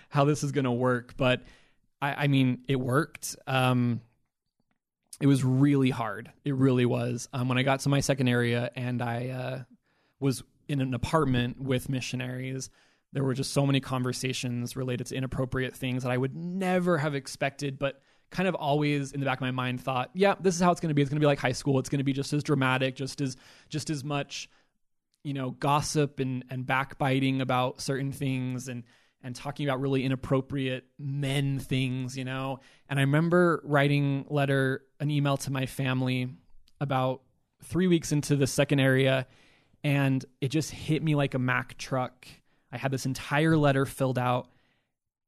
[0.08, 1.14] how this is going to work.
[1.16, 1.42] But
[2.00, 3.36] I, I mean, it worked.
[3.46, 4.00] Um,
[5.20, 6.30] it was really hard.
[6.44, 7.28] It really was.
[7.32, 9.62] Um, when I got to my second area and I uh,
[10.20, 12.70] was in an apartment with missionaries,
[13.12, 17.14] there were just so many conversations related to inappropriate things that I would never have
[17.14, 20.60] expected, but kind of always in the back of my mind thought, yeah, this is
[20.60, 21.00] how it's going to be.
[21.00, 21.78] It's going to be like high school.
[21.78, 23.36] It's going to be just as dramatic, just as
[23.70, 24.50] just as much,
[25.24, 28.84] you know, gossip and and backbiting about certain things and
[29.22, 32.60] and talking about really inappropriate men things, you know.
[32.88, 36.28] And I remember writing letter an email to my family
[36.80, 37.22] about
[37.64, 39.26] 3 weeks into the second area
[39.82, 42.26] and it just hit me like a Mack truck.
[42.72, 44.48] I had this entire letter filled out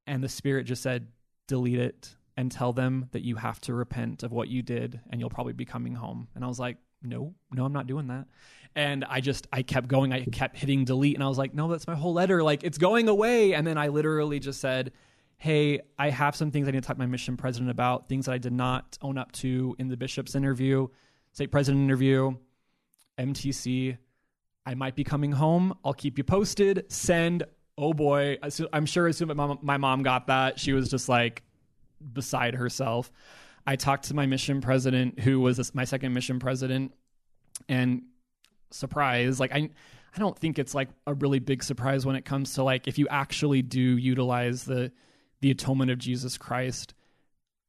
[0.06, 1.08] and the spirit just said
[1.46, 5.20] delete it and tell them that you have to repent of what you did and
[5.20, 6.28] you'll probably be coming home.
[6.34, 8.26] And I was like, no, no, I'm not doing that
[8.74, 10.12] and I just I kept going.
[10.12, 12.42] I kept hitting delete, and I was like, no, that's my whole letter.
[12.42, 13.54] Like it's going away.
[13.54, 14.92] And then I literally just said,
[15.38, 18.08] hey, I have some things I need to talk to my mission president about.
[18.08, 20.86] Things that I did not own up to in the bishop's interview,
[21.32, 22.36] stake president interview,
[23.18, 23.96] MTC.
[24.70, 25.76] I might be coming home.
[25.84, 26.84] I'll keep you posted.
[26.86, 27.42] Send.
[27.76, 28.38] Oh boy,
[28.72, 31.42] I'm sure as soon as my mom, got that, she was just like
[32.12, 33.10] beside herself.
[33.66, 36.94] I talked to my mission president, who was my second mission president,
[37.68, 38.02] and
[38.70, 39.40] surprise.
[39.40, 39.70] Like I
[40.14, 42.96] I don't think it's like a really big surprise when it comes to like if
[42.96, 44.92] you actually do utilize the
[45.40, 46.94] the atonement of Jesus Christ.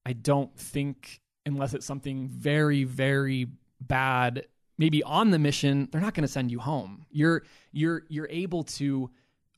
[0.06, 3.48] I don't think unless it's something very very
[3.80, 4.46] bad
[4.82, 7.06] maybe on the mission they're not going to send you home.
[7.12, 9.12] You're you're you're able to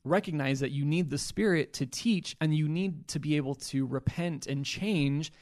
[0.04, 3.86] recognize that you need the spirit to teach and you need to be able to
[3.86, 5.32] repent and change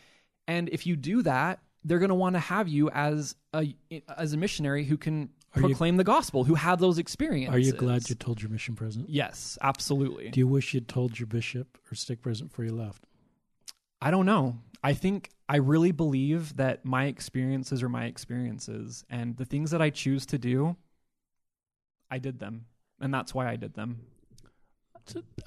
[0.46, 3.74] and if you do that they're going to want to have you as a
[4.16, 7.54] as a missionary who can are proclaim you, the gospel, who have those experiences.
[7.54, 9.10] Are you glad you told your mission president?
[9.10, 10.30] Yes, absolutely.
[10.30, 13.04] Do you wish you'd told your bishop or stake president before you left?
[14.00, 14.56] I don't know.
[14.82, 19.82] I think I really believe that my experiences are my experiences, and the things that
[19.82, 20.76] I choose to do,
[22.10, 22.64] I did them,
[22.98, 24.00] and that's why I did them.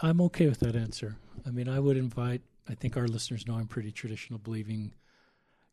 [0.02, 1.18] I'm okay with that answer.
[1.44, 2.44] I mean, I would invite.
[2.70, 4.94] I think our listeners know I'm pretty traditional believing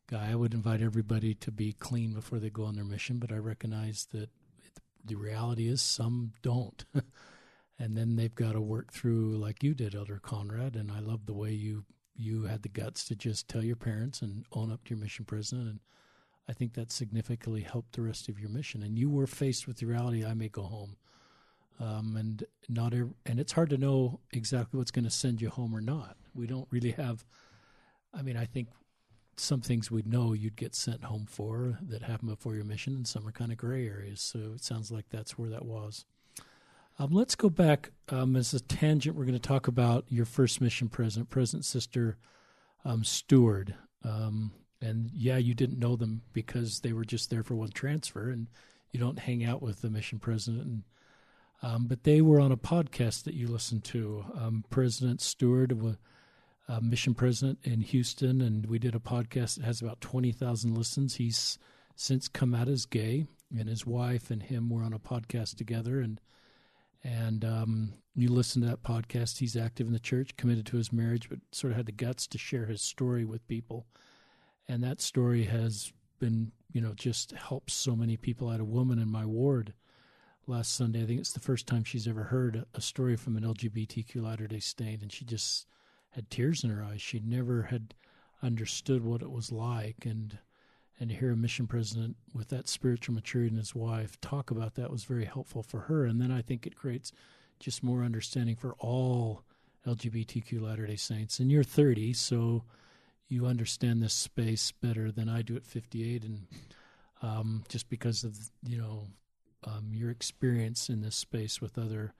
[0.07, 0.31] guy.
[0.31, 3.37] I would invite everybody to be clean before they go on their mission, but I
[3.37, 4.31] recognize that
[5.05, 6.83] the reality is some don't.
[7.77, 10.75] and then they've got to work through like you did, Elder Conrad.
[10.75, 14.21] And I love the way you you had the guts to just tell your parents
[14.21, 15.67] and own up to your mission president.
[15.67, 15.79] And
[16.47, 18.83] I think that significantly helped the rest of your mission.
[18.83, 20.97] And you were faced with the reality I may go home.
[21.79, 25.75] um, and not and it's hard to know exactly what's going to send you home
[25.75, 26.17] or not.
[26.33, 27.25] We don't really have.
[28.13, 28.69] I mean, I think
[29.37, 33.07] some things we'd know you'd get sent home for that happened before your mission, and
[33.07, 34.21] some are kind of gray areas.
[34.21, 36.05] So it sounds like that's where that was.
[36.99, 39.15] Um, let's go back um, as a tangent.
[39.15, 42.17] We're going to talk about your first mission president, President Sister
[42.85, 43.75] um, Steward.
[44.03, 48.29] Um, and yeah, you didn't know them because they were just there for one transfer,
[48.29, 48.47] and
[48.91, 50.65] you don't hang out with the mission president.
[50.65, 50.83] And,
[51.61, 54.25] um, but they were on a podcast that you listened to.
[54.37, 55.97] Um, president Steward,
[56.67, 60.75] a mission president in Houston, and we did a podcast that has about twenty thousand
[60.75, 61.15] listens.
[61.15, 61.57] He's
[61.95, 63.25] since come out as gay,
[63.57, 66.19] and his wife and him were on a podcast together, and
[67.03, 69.39] and um, you listen to that podcast.
[69.39, 72.27] He's active in the church, committed to his marriage, but sort of had the guts
[72.27, 73.85] to share his story with people.
[74.67, 78.47] And that story has been, you know, just helped so many people.
[78.47, 79.73] I had a woman in my ward
[80.47, 81.03] last Sunday.
[81.03, 84.47] I think it's the first time she's ever heard a story from an LGBTQ Latter
[84.47, 85.67] day Saint, and she just
[86.11, 87.01] had tears in her eyes.
[87.01, 87.93] She never had
[88.41, 90.05] understood what it was like.
[90.05, 90.37] And
[90.99, 94.75] and to hear a mission president with that spiritual maturity and his wife talk about
[94.75, 96.05] that was very helpful for her.
[96.05, 97.11] And then I think it creates
[97.59, 99.43] just more understanding for all
[99.87, 101.39] LGBTQ Latter day Saints.
[101.39, 102.63] And you're 30, so
[103.27, 106.23] you understand this space better than I do at 58.
[106.23, 106.47] And
[107.21, 109.07] um, just because of, you know,
[109.65, 112.13] um, your experience in this space with other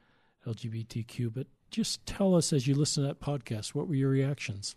[0.47, 1.33] LGBTQ.
[1.33, 4.73] But just tell us as you listen to that podcast, what were your reactions?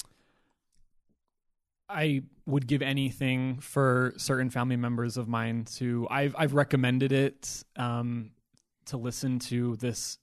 [1.89, 6.07] I would give anything for certain family members of mine to.
[6.11, 8.31] I've I've recommended it um,
[8.87, 10.19] to listen to this.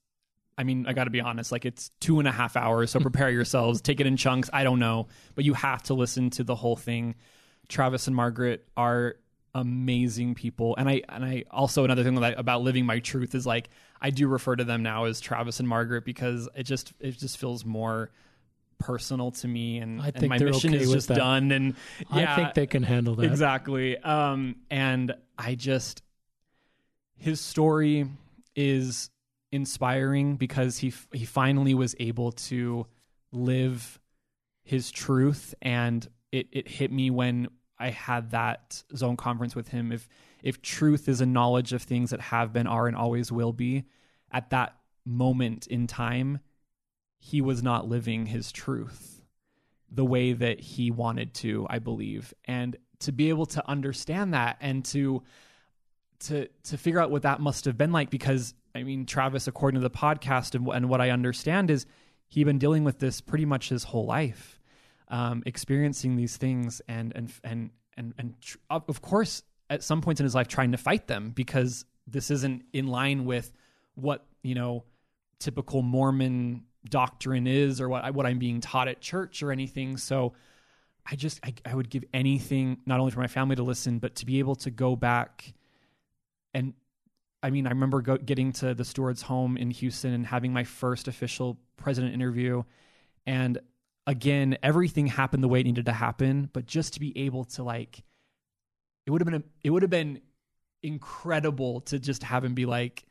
[0.58, 1.52] I mean, I got to be honest.
[1.52, 3.82] Like it's two and a half hours, so prepare yourselves.
[3.82, 4.50] Take it in chunks.
[4.52, 7.16] I don't know, but you have to listen to the whole thing.
[7.70, 9.16] Travis and Margaret are
[9.56, 13.36] amazing people, and I and I also another thing that I, about living my truth
[13.36, 13.70] is like
[14.02, 17.38] I do refer to them now as Travis and Margaret because it just it just
[17.38, 18.12] feels more
[18.84, 21.16] personal to me and, I think and my mission okay is just that.
[21.16, 21.76] done and
[22.14, 23.26] yeah, I think they can handle that.
[23.26, 26.04] exactly um and i just
[27.16, 28.08] his story
[28.58, 29.10] is
[29.54, 32.86] inspiring because he he finally was able to
[33.32, 34.00] live
[34.64, 37.48] his truth and it it hit me when
[37.80, 40.10] i had that zone conference with him if
[40.42, 43.86] if truth is a knowledge of things that have been are and always will be
[44.32, 46.40] at that moment in time
[47.26, 49.24] he was not living his truth
[49.90, 52.34] the way that he wanted to, I believe.
[52.44, 55.24] And to be able to understand that and to
[56.20, 59.80] to to figure out what that must have been like because I mean Travis according
[59.80, 61.86] to the podcast and, and what I understand is
[62.28, 64.60] he'd been dealing with this pretty much his whole life.
[65.08, 70.20] Um, experiencing these things and and and and and tr- of course at some points
[70.20, 73.54] in his life trying to fight them because this isn't in line with
[73.96, 74.84] what you know
[75.40, 79.98] typical Mormon doctrine is or what I, what I'm being taught at church or anything.
[79.98, 80.34] So
[81.06, 84.16] I just I, I would give anything not only for my family to listen, but
[84.16, 85.54] to be able to go back
[86.54, 86.74] and
[87.42, 90.64] I mean I remember go, getting to the steward's home in Houston and having my
[90.64, 92.64] first official president interview,
[93.26, 93.60] and
[94.08, 97.64] again everything happened the way it needed to happen, but just to be able to
[97.64, 98.04] like
[99.06, 100.22] it would have been a, it would have been
[100.82, 103.06] incredible to just have him be like,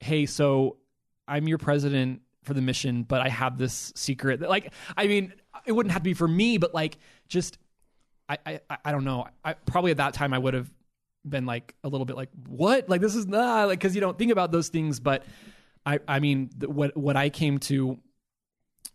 [0.00, 0.76] hey, so
[1.26, 4.40] I'm your president for the mission, but I have this secret.
[4.40, 5.32] That, like, I mean,
[5.66, 6.98] it wouldn't have to be for me, but like,
[7.28, 7.58] just
[8.28, 9.26] I, I, I don't know.
[9.44, 10.70] I probably at that time I would have
[11.26, 12.88] been like a little bit like, what?
[12.88, 15.00] Like, this is not like because you don't think about those things.
[15.00, 15.24] But
[15.86, 17.98] I, I mean, the, what what I came to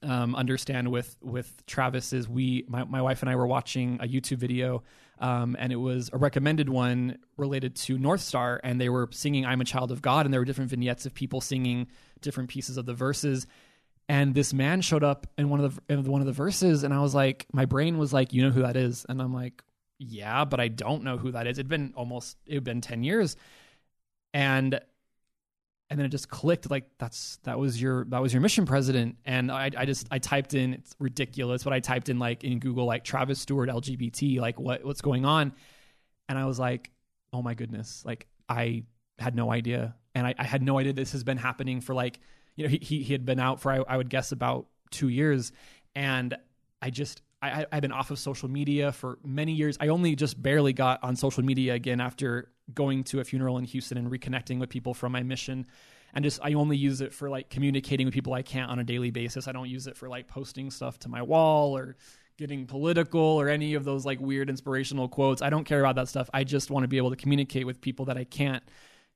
[0.04, 4.08] um, understand with with Travis is we my my wife and I were watching a
[4.08, 4.84] YouTube video.
[5.20, 9.46] Um, and it was a recommended one related to North Star, and they were singing
[9.46, 11.88] "I'm a Child of God," and there were different vignettes of people singing
[12.22, 13.48] different pieces of the verses.
[14.10, 16.94] And this man showed up in one of the in one of the verses, and
[16.94, 19.64] I was like, my brain was like, "You know who that is?" And I'm like,
[19.98, 23.38] "Yeah, but I don't know who that is." It'd been almost it'd been ten years,
[24.34, 24.80] and
[25.94, 29.16] and then it just clicked like that's that was your that was your mission president.
[29.26, 32.58] And I, I just i typed in it's ridiculous but i typed in like in
[32.58, 35.54] google like travis stewart lgbt like what what's going on?
[36.28, 36.90] And i was like
[37.32, 38.86] oh my goodness like i
[39.20, 39.94] had no idea.
[40.16, 42.20] And i, I had no idea this has been happening for like
[42.56, 45.10] you know he, he, he had been out for I, I would guess about two
[45.10, 45.52] years.
[45.94, 46.36] And
[46.82, 49.78] i just I, I've been off of social media for many years.
[49.80, 53.66] I only just barely got on social media again after going to a funeral in
[53.66, 55.68] Houston and reconnecting with people from my mission.
[56.14, 58.84] And just, I only use it for like communicating with people I can't on a
[58.84, 59.48] daily basis.
[59.48, 61.98] I don't use it for like posting stuff to my wall or
[62.38, 65.42] getting political or any of those like weird inspirational quotes.
[65.42, 66.30] I don't care about that stuff.
[66.34, 68.64] I just want to be able to communicate with people that I can't.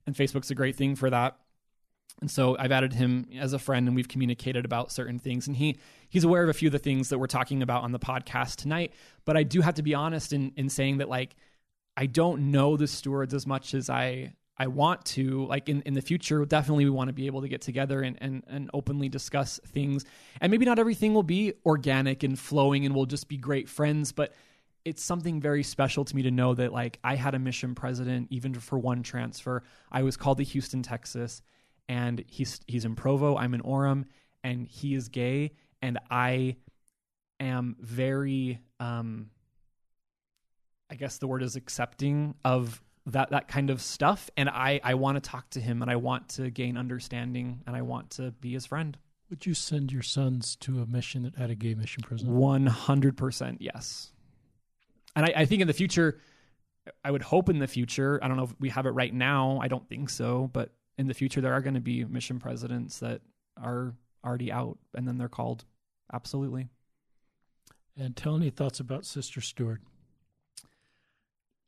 [0.06, 1.38] And Facebook's a great thing for that.
[2.20, 5.48] And so I've added him as a friend and we've communicated about certain things.
[5.48, 5.78] And he
[6.10, 8.56] he's aware of a few of the things that we're talking about on the podcast
[8.56, 8.94] tonight,
[9.26, 11.36] but I do have to be honest in in saying that like
[11.96, 15.46] I don't know the stewards as much as I I want to.
[15.46, 18.18] Like in, in the future definitely we want to be able to get together and,
[18.20, 20.04] and and openly discuss things.
[20.42, 24.12] And maybe not everything will be organic and flowing and we'll just be great friends
[24.12, 24.34] but
[24.86, 28.30] it's something very special to me to know that like I had a mission president
[28.32, 29.64] even for one transfer.
[29.92, 31.42] I was called to Houston Texas
[31.90, 34.06] and he's he's in Provo I'm in Orem
[34.44, 36.58] and he is gay and I
[37.40, 39.30] am very um
[40.90, 44.94] I guess the word is accepting of that that kind of stuff and i i
[44.94, 48.32] want to talk to him and i want to gain understanding and i want to
[48.32, 48.98] be his friend.
[49.30, 53.58] Would you send your sons to a mission that had a gay mission president 100%
[53.60, 54.14] yes.
[55.18, 56.20] And I, I think in the future
[57.04, 59.60] i would hope in the future i don't know if we have it right now
[59.62, 63.00] i don't think so but in the future there are going to be mission presidents
[63.00, 63.22] that
[63.62, 63.94] are
[64.26, 65.66] already out and then they're called.
[66.12, 66.68] Absolutely.
[67.96, 69.82] And tell any thoughts about sister stewart.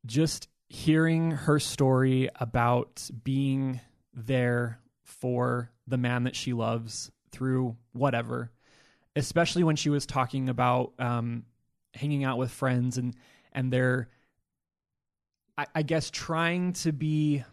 [0.06, 3.82] Just hearing her story about being
[4.14, 8.52] there for the man that she loves through whatever,
[9.16, 11.44] especially when she was talking about um,
[11.94, 13.16] hanging out with friends and
[13.52, 14.10] and they're,
[15.58, 17.44] I, I guess, trying to be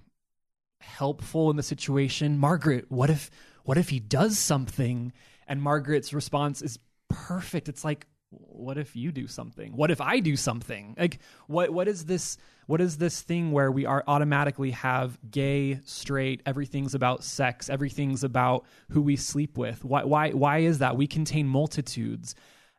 [0.87, 2.39] helpful in the situation.
[2.39, 3.31] Margaret, what if
[3.65, 5.13] what if he does something?
[5.47, 6.79] And Margaret's response is
[7.09, 7.69] perfect.
[7.69, 9.77] It's like, what if you do something?
[9.77, 10.95] What if I do something?
[10.99, 12.39] Like, what what is this?
[12.67, 18.25] what is this thing where we are automatically have gay, straight, everything's about sex, everything's
[18.25, 19.85] about who we sleep with?
[19.85, 20.97] Why why why is that?
[20.97, 22.35] We contain multitudes.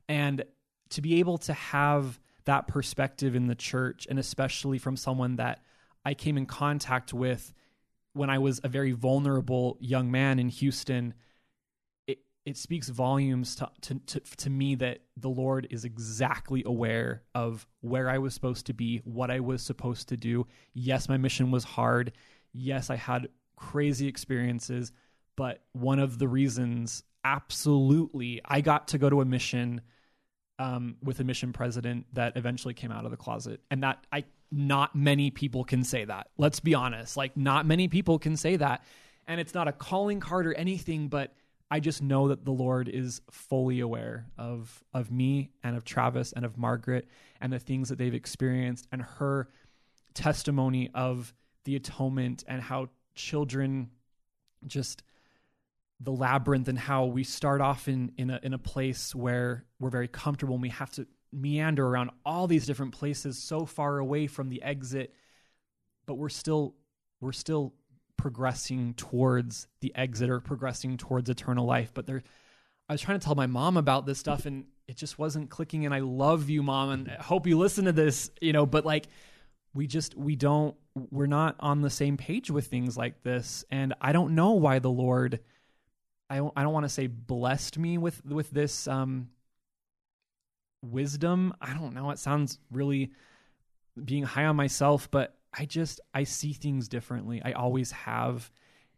[0.10, 0.43] And
[0.89, 5.62] to be able to have that perspective in the church and especially from someone that
[6.05, 7.53] I came in contact with
[8.18, 11.13] when I was a very vulnerable young man in Houston
[12.07, 17.24] it it speaks volumes to, to, to, to, me that the Lord is exactly aware
[17.36, 20.47] of where I was supposed to be, what I was supposed to do.
[20.74, 22.13] Yes, my mission was hard.
[22.53, 24.93] Yes, I had crazy experiences.
[25.36, 29.82] But one of the reasons, absolutely, I got to go to a mission
[30.57, 33.61] um, with a mission president that eventually came out of the closet.
[33.70, 36.28] And that I, not many people can say that.
[36.38, 37.18] Let's be honest.
[37.18, 38.84] Like, not many people can say that.
[39.28, 41.34] And it's not a calling card or anything, but
[41.70, 46.32] I just know that the Lord is fully aware of of me and of Travis
[46.32, 47.08] and of Margaret
[47.41, 49.50] and the things that they've experienced and her
[50.14, 51.34] testimony of
[51.66, 53.89] the atonement and how children
[54.66, 55.04] just
[56.00, 59.89] the labyrinth and how we start off in in a in a place where we're
[59.89, 61.06] very comfortable and we have to
[61.38, 65.13] meander around all these different places so far away from the exit
[66.05, 66.73] but we're still
[67.21, 67.73] we're still
[68.17, 71.91] progressing towards the exit or progressing towards eternal life.
[71.93, 72.23] But there,
[72.89, 75.85] I was trying to tell my mom about this stuff and it just wasn't clicking.
[75.85, 78.85] And I love you, mom, and I hope you listen to this, you know, but
[78.85, 79.07] like,
[79.73, 80.75] we just, we don't,
[81.11, 83.63] we're not on the same page with things like this.
[83.69, 85.39] And I don't know why the Lord,
[86.29, 89.29] I don't, I don't want to say blessed me with, with this, um,
[90.91, 91.53] wisdom.
[91.61, 92.11] I don't know.
[92.11, 93.11] It sounds really
[94.03, 97.41] being high on myself, but I just I see things differently.
[97.43, 98.51] I always have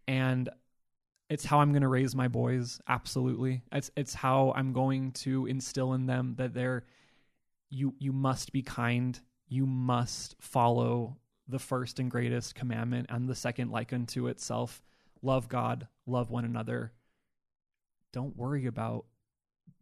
[0.07, 0.49] and
[1.29, 3.61] it's how I'm going to raise my boys absolutely.
[3.71, 6.85] It's it's how I'm going to instill in them that they're
[7.69, 9.19] you you must be kind.
[9.47, 11.17] You must follow
[11.47, 14.81] the first and greatest commandment and the second like unto itself.
[15.21, 16.93] Love God, love one another.
[18.11, 19.05] Don't worry about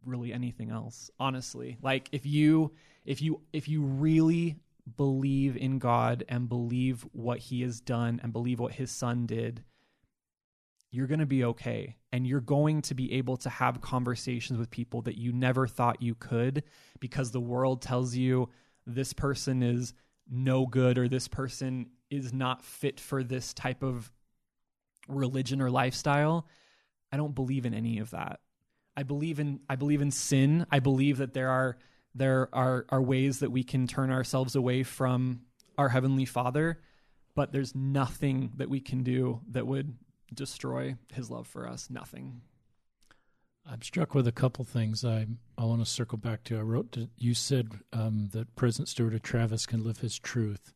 [0.04, 2.72] really anything else honestly like if you
[3.04, 4.58] if you if you really
[4.96, 9.62] believe in God and believe what he has done and believe what his son did,
[10.90, 11.96] you're going to be okay.
[12.12, 16.02] And you're going to be able to have conversations with people that you never thought
[16.02, 16.64] you could
[17.00, 18.48] because the world tells you
[18.86, 19.92] this person is
[20.30, 24.10] no good or this person is not fit for this type of
[25.08, 26.46] religion or lifestyle.
[27.12, 28.40] I don't believe in any of that.
[28.98, 30.66] I believe in I believe in sin.
[30.72, 31.78] I believe that there are
[32.16, 35.42] there are, are ways that we can turn ourselves away from
[35.78, 36.80] our Heavenly Father,
[37.36, 39.96] but there's nothing that we can do that would
[40.34, 41.88] destroy His love for us.
[41.88, 42.40] Nothing.
[43.64, 46.58] I'm struck with a couple things I I want to circle back to.
[46.58, 50.72] I wrote to, you said um, that President Stewart of Travis can live his truth,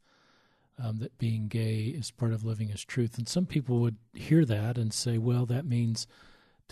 [0.80, 3.18] um, that being gay is part of living his truth.
[3.18, 6.06] And some people would hear that and say, well, that means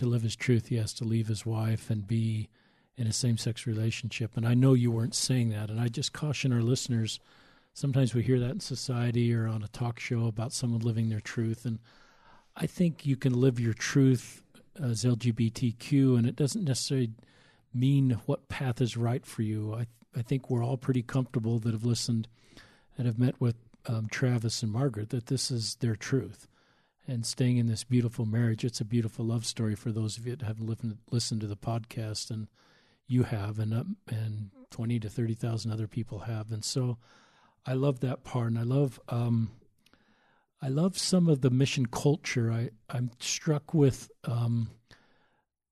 [0.01, 2.49] to live his truth, he has to leave his wife and be
[2.97, 4.35] in a same sex relationship.
[4.35, 5.69] And I know you weren't saying that.
[5.69, 7.19] And I just caution our listeners
[7.73, 11.19] sometimes we hear that in society or on a talk show about someone living their
[11.19, 11.65] truth.
[11.65, 11.79] And
[12.55, 14.43] I think you can live your truth
[14.81, 17.11] as LGBTQ, and it doesn't necessarily
[17.73, 19.73] mean what path is right for you.
[19.73, 22.27] I I think we're all pretty comfortable that have listened
[22.97, 26.49] and have met with um, Travis and Margaret that this is their truth.
[27.07, 30.35] And staying in this beautiful marriage, it's a beautiful love story for those of you
[30.35, 32.47] that have listened to the podcast, and
[33.07, 36.97] you have, and uh, and twenty to thirty thousand other people have, and so
[37.65, 39.51] I love that part, and I love um,
[40.61, 42.51] I love some of the mission culture.
[42.51, 44.69] I I'm struck with um,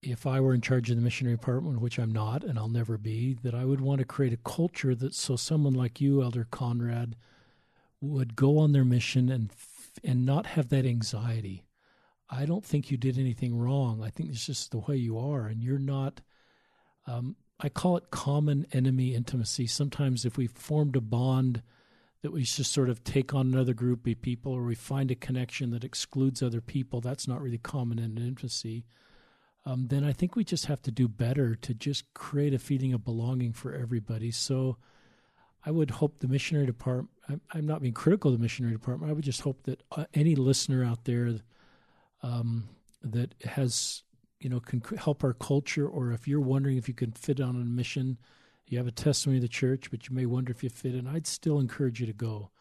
[0.02, 2.98] if I were in charge of the missionary department, which I'm not, and I'll never
[2.98, 6.48] be, that I would want to create a culture that so someone like you, Elder
[6.50, 7.16] Conrad,
[8.02, 9.52] would go on their mission and
[10.04, 11.66] and not have that anxiety.
[12.30, 14.04] I don't think you did anything wrong.
[14.04, 16.22] I think it's just the way you are, and you're not.
[17.08, 19.68] Um, I call it common enemy intimacy.
[19.68, 21.64] Sometimes, if we've formed a bond
[22.22, 25.16] that we just sort of take on another group of people, or we find a
[25.16, 28.86] connection that excludes other people, that's not really common enemy intimacy
[29.66, 32.94] um, then I think we just have to do better to just create a feeling
[32.94, 34.32] of belonging for everybody.
[34.32, 34.78] So
[35.66, 37.10] I would hope the missionary department,
[37.54, 40.36] I'm, not being critical of the missionary department, I would just hope that uh, any
[40.36, 41.36] listener out there
[42.24, 42.70] um,
[43.04, 44.04] that has,
[44.40, 47.56] you know, can help our culture, or if you're wondering if you can fit on
[47.56, 48.18] a mission,
[48.68, 51.08] you have a testimony of the church, but you may wonder if you fit in,
[51.08, 52.52] I'd still encourage you to go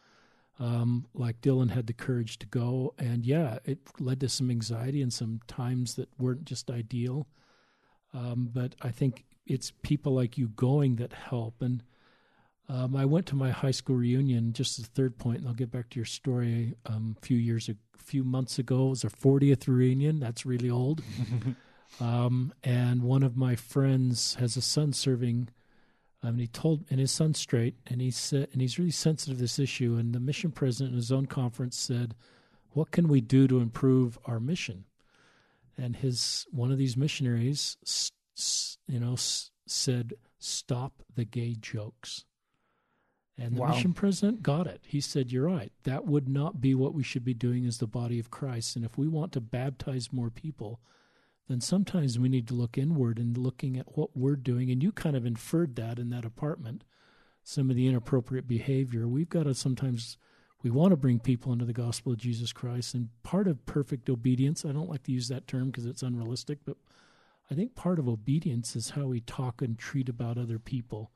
[0.61, 2.95] um, like Dylan had the courage to go.
[2.99, 7.29] And yeah, it led to some anxiety and some times that weren't just ideal.
[8.13, 11.63] Um, but I think it's people like you going that help.
[11.63, 11.83] And
[12.69, 15.55] um, I went to my high school reunion, just as a third point, and I'll
[15.55, 16.75] get back to your story.
[16.87, 20.21] Um, a few years, a few months ago, it was our 40th reunion.
[20.21, 21.03] That's really old.
[22.01, 25.49] um, and one of my friends has a son serving
[26.23, 29.37] um, and he told, and his son's straight, and he said, and he's really sensitive
[29.37, 29.97] to this issue.
[29.97, 32.15] And the mission president in his zone conference said,
[32.71, 34.85] "What can we do to improve our mission?"
[35.77, 37.77] And his one of these missionaries,
[38.89, 39.17] you know,
[39.67, 42.25] said, "Stop the gay jokes."
[43.39, 43.69] And the wow.
[43.69, 44.81] mission president got it.
[44.85, 45.71] He said, You're right.
[45.85, 48.75] That would not be what we should be doing as the body of Christ.
[48.75, 50.81] And if we want to baptize more people,
[51.49, 54.71] then sometimes we need to look inward and looking at what we're doing.
[54.71, 56.83] And you kind of inferred that in that apartment,
[57.45, 59.07] some of the inappropriate behavior.
[59.07, 60.19] We've got to sometimes,
[60.63, 62.93] we want to bring people into the gospel of Jesus Christ.
[62.93, 66.59] And part of perfect obedience, I don't like to use that term because it's unrealistic,
[66.67, 66.77] but
[67.51, 71.13] I think part of obedience is how we talk and treat about other people.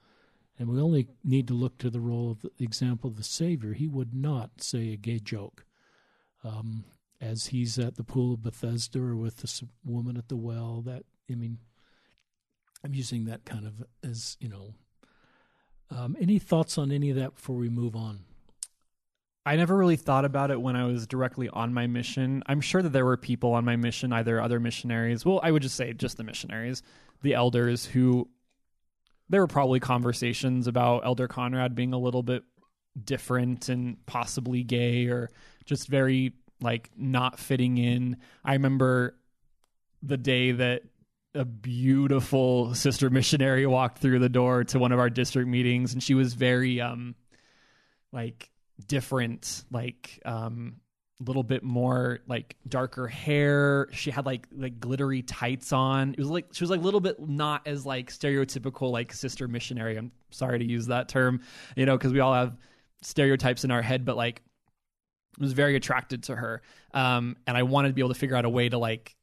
[0.58, 3.72] And we only need to look to the role of the example of the Savior.
[3.72, 5.64] He would not say a gay joke.
[6.44, 6.84] Um,
[7.22, 10.82] as he's at the pool of Bethesda or with this woman at the well.
[10.84, 11.58] That I mean,
[12.84, 14.74] I'm using that kind of as you know.
[15.90, 18.20] Um, any thoughts on any of that before we move on?
[19.44, 22.42] I never really thought about it when I was directly on my mission.
[22.46, 25.24] I'm sure that there were people on my mission, either other missionaries.
[25.24, 26.82] Well, I would just say just the missionaries,
[27.22, 28.28] the elders who
[29.28, 32.44] there were probably conversations about Elder Conrad being a little bit
[33.02, 35.30] different and possibly gay or
[35.64, 38.18] just very like not fitting in.
[38.44, 39.16] I remember
[40.02, 40.82] the day that
[41.34, 46.02] a beautiful sister missionary walked through the door to one of our district meetings and
[46.02, 47.14] she was very um
[48.12, 48.50] like
[48.86, 50.74] different like um
[51.24, 53.88] little bit more like darker hair.
[53.92, 56.12] She had like like glittery tights on.
[56.12, 59.48] It was like she was like a little bit not as like stereotypical like sister
[59.48, 59.96] missionary.
[59.96, 61.42] I'm sorry to use that term
[61.76, 62.56] you know because we all have
[63.02, 64.42] stereotypes in our head but like
[65.38, 66.62] I was very attracted to her.
[66.92, 69.16] Um, and I wanted to be able to figure out a way to like,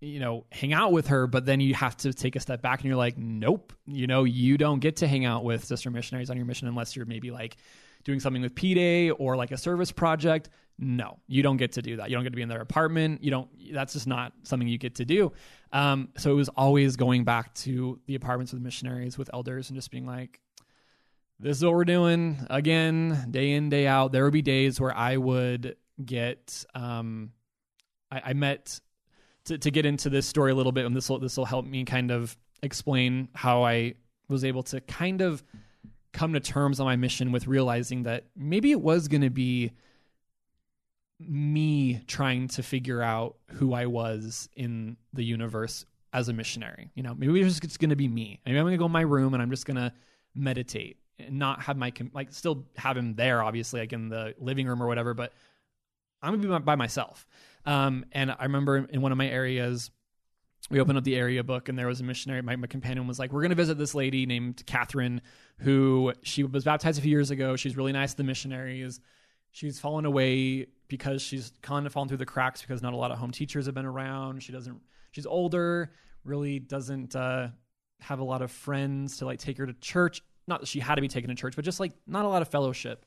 [0.00, 2.80] you know, hang out with her, but then you have to take a step back
[2.80, 6.28] and you're like, nope, you know, you don't get to hang out with sister missionaries
[6.28, 7.56] on your mission unless you're maybe like
[8.04, 10.50] doing something with P Day or like a service project.
[10.78, 12.10] No, you don't get to do that.
[12.10, 13.22] You don't get to be in their apartment.
[13.22, 15.32] You don't, that's just not something you get to do.
[15.72, 19.76] Um, so it was always going back to the apartments with missionaries, with elders, and
[19.76, 20.40] just being like,
[21.38, 24.12] this is what we're doing again, day in, day out.
[24.12, 27.30] There would be days where I would get, um,
[28.10, 28.80] I, I met
[29.46, 31.66] to, to get into this story a little bit, and this will this will help
[31.66, 33.94] me kind of explain how I
[34.28, 35.42] was able to kind of
[36.14, 39.72] come to terms on my mission with realizing that maybe it was going to be
[41.20, 46.90] me trying to figure out who I was in the universe as a missionary.
[46.94, 48.40] You know, maybe it's just going to be me.
[48.46, 49.92] Maybe I'm going to go in my room and I'm just going to
[50.34, 54.66] meditate and not have my like still have him there obviously like in the living
[54.66, 55.32] room or whatever but
[56.22, 57.26] i'm gonna be by, by myself
[57.66, 59.90] um, and i remember in one of my areas
[60.70, 63.18] we opened up the area book and there was a missionary my, my companion was
[63.18, 65.20] like we're going to visit this lady named catherine
[65.58, 69.00] who she was baptized a few years ago she's really nice to the missionaries
[69.54, 73.10] she's fallen away because she's kind of fallen through the cracks because not a lot
[73.10, 74.42] of home teachers have been around.
[74.42, 74.80] She doesn't.
[75.12, 75.92] She's older.
[76.24, 77.48] Really doesn't uh,
[78.00, 80.22] have a lot of friends to like take her to church.
[80.46, 82.42] Not that she had to be taken to church, but just like not a lot
[82.42, 83.06] of fellowship.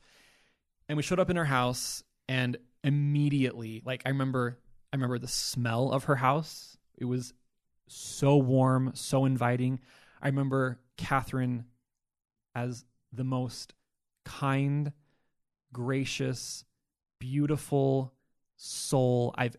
[0.88, 4.58] And we showed up in her house, and immediately, like I remember,
[4.92, 6.76] I remember the smell of her house.
[6.96, 7.32] It was
[7.88, 9.80] so warm, so inviting.
[10.22, 11.64] I remember Catherine
[12.54, 13.74] as the most
[14.24, 14.92] kind,
[15.72, 16.64] gracious,
[17.18, 18.12] beautiful
[18.56, 19.56] soul I've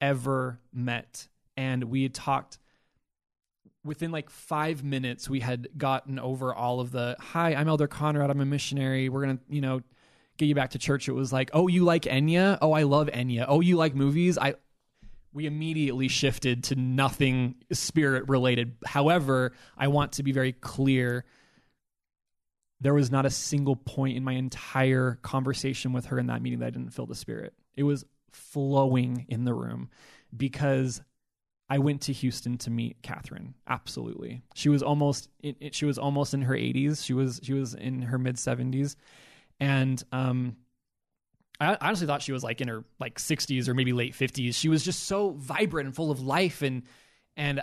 [0.00, 1.28] ever met.
[1.56, 2.58] And we had talked
[3.84, 8.30] within like five minutes, we had gotten over all of the, hi, I'm Elder Conrad.
[8.30, 9.08] I'm a missionary.
[9.08, 9.80] We're going to, you know,
[10.36, 11.08] get you back to church.
[11.08, 12.58] It was like, oh, you like Enya?
[12.60, 13.46] Oh, I love Enya.
[13.48, 14.36] Oh, you like movies?
[14.38, 14.54] I,
[15.32, 18.76] we immediately shifted to nothing spirit related.
[18.84, 21.24] However, I want to be very clear.
[22.80, 26.60] There was not a single point in my entire conversation with her in that meeting
[26.60, 27.54] that I didn't feel the spirit.
[27.76, 29.90] It was flowing in the room
[30.36, 31.02] because
[31.68, 33.54] I went to Houston to meet Catherine.
[33.68, 35.28] Absolutely, she was almost
[35.70, 37.04] she was almost in her 80s.
[37.04, 38.96] She was she was in her mid 70s,
[39.60, 40.56] and um,
[41.60, 44.54] I honestly thought she was like in her like 60s or maybe late 50s.
[44.54, 46.82] She was just so vibrant and full of life, and
[47.36, 47.62] and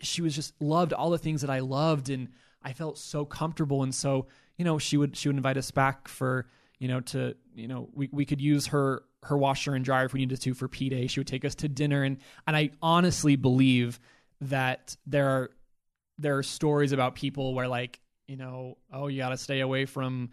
[0.00, 2.28] she was just loved all the things that I loved, and
[2.62, 3.82] I felt so comfortable.
[3.82, 4.26] And so
[4.56, 6.46] you know, she would she would invite us back for
[6.78, 10.12] you know to you know we we could use her her washer and dryer if
[10.12, 11.06] we needed to for P Day.
[11.06, 13.98] She would take us to dinner, and and I honestly believe
[14.42, 15.50] that there are
[16.18, 19.84] there are stories about people where like you know oh you got to stay away
[19.84, 20.30] from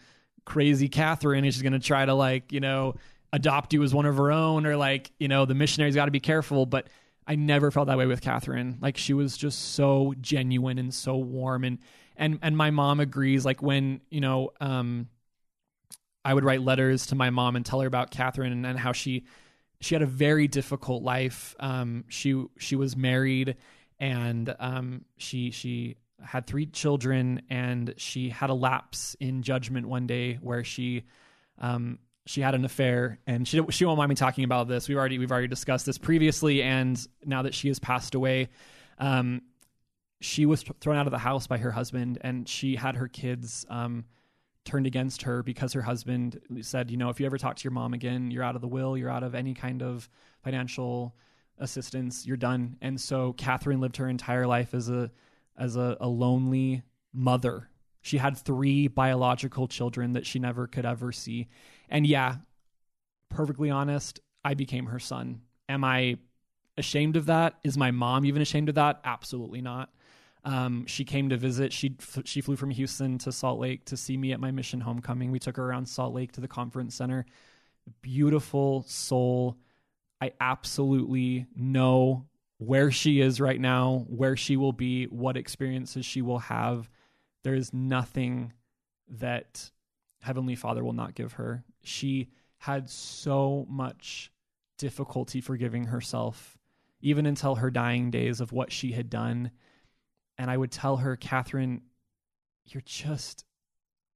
[0.50, 2.96] crazy Catherine and she's going to try to like you know
[3.32, 6.12] adopt you as one of her own or like you know the missionaries got to
[6.12, 6.66] be careful.
[6.66, 6.88] But
[7.28, 8.80] I never felt that way with Catherine.
[8.82, 11.64] Like she was just so genuine and so warm.
[11.64, 11.78] And
[12.18, 15.08] and and my mom agrees like when you know um
[16.26, 18.92] I would write letters to my mom and tell her about Catherine and, and how
[18.92, 19.26] she
[19.80, 21.56] she had a very difficult life.
[21.60, 23.56] Um, she she was married
[24.00, 30.08] and um, she she had three children and she had a lapse in judgment one
[30.08, 31.04] day where she
[31.60, 34.88] um, she had an affair and she she won't mind me talking about this.
[34.88, 38.50] We've already we've already discussed this previously and now that she has passed away,
[38.98, 39.42] um,
[40.22, 43.66] she was thrown out of the house by her husband and she had her kids
[43.70, 44.06] um,
[44.66, 47.72] turned against her because her husband said, you know, if you ever talk to your
[47.72, 50.10] mom again, you're out of the will, you're out of any kind of
[50.44, 51.16] financial
[51.58, 52.78] assistance, you're done.
[52.82, 55.10] And so Catherine lived her entire life as a
[55.60, 56.84] as a, a lonely
[57.14, 57.70] mother.
[58.02, 61.50] She had three biological children that she never could ever see.
[61.90, 62.38] And yeah,
[63.30, 65.42] perfectly honest, I became her son.
[65.68, 66.18] Am I
[66.78, 67.60] ashamed of that?
[67.64, 69.02] Is my mom even ashamed of that?
[69.04, 69.94] Absolutely not.
[70.46, 71.74] Um, she came to visit.
[71.74, 75.32] She she flew from Houston to Salt Lake to see me at my mission homecoming.
[75.32, 77.26] We took her around Salt Lake to the conference center.
[78.02, 79.58] Beautiful soul.
[80.22, 82.29] I absolutely know
[82.60, 86.90] where she is right now, where she will be, what experiences she will have.
[87.44, 88.54] There is nothing
[89.10, 89.72] that
[90.22, 91.64] Heavenly Father will not give her.
[91.82, 92.30] She
[92.60, 94.32] had so much
[94.78, 96.58] difficulty forgiving herself,
[97.02, 99.52] even until her dying days of what she had done
[100.40, 101.82] and I would tell her, Catherine,
[102.66, 103.44] you're just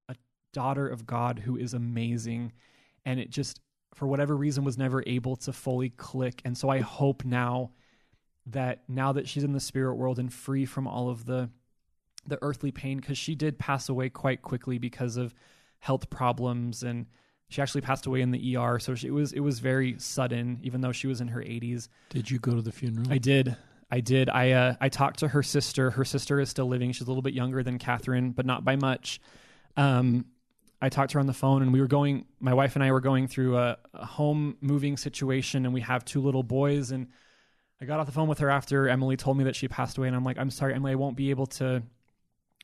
[0.07, 0.15] a
[0.53, 2.53] daughter of God who is amazing.
[3.05, 3.59] And it just,
[3.93, 6.41] for whatever reason, was never able to fully click.
[6.45, 7.71] And so I hope now
[8.47, 11.49] that now that she's in the spirit world and free from all of the
[12.25, 15.33] the earthly pain because she did pass away quite quickly because of
[15.79, 17.05] health problems and
[17.49, 20.59] she actually passed away in the ER so she, it was it was very sudden
[20.63, 23.57] even though she was in her 80s did you go to the funeral I did
[23.93, 24.27] I did.
[24.27, 25.91] I uh, I talked to her sister.
[25.91, 26.91] Her sister is still living.
[26.93, 29.21] She's a little bit younger than Catherine, but not by much.
[29.77, 30.25] Um,
[30.81, 32.25] I talked to her on the phone, and we were going.
[32.39, 36.03] My wife and I were going through a, a, home moving situation, and we have
[36.05, 36.89] two little boys.
[36.89, 37.09] And
[37.83, 40.07] I got off the phone with her after Emily told me that she passed away,
[40.07, 41.83] and I'm like, I'm sorry, Emily, I won't be able to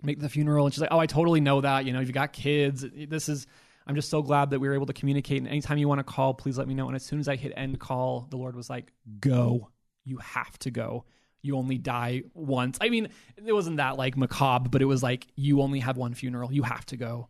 [0.02, 0.66] make the funeral.
[0.66, 1.84] And she's like, Oh, I totally know that.
[1.84, 2.86] You know, you've got kids.
[3.08, 3.46] This is.
[3.86, 5.40] I'm just so glad that we were able to communicate.
[5.40, 6.88] And anytime you want to call, please let me know.
[6.88, 9.70] And as soon as I hit end call, the Lord was like, Go.
[10.06, 11.06] You have to go
[11.42, 12.78] you only die once.
[12.82, 16.14] I mean, it wasn't that like macabre, but it was like you only have one
[16.14, 16.52] funeral.
[16.52, 17.30] You have to go.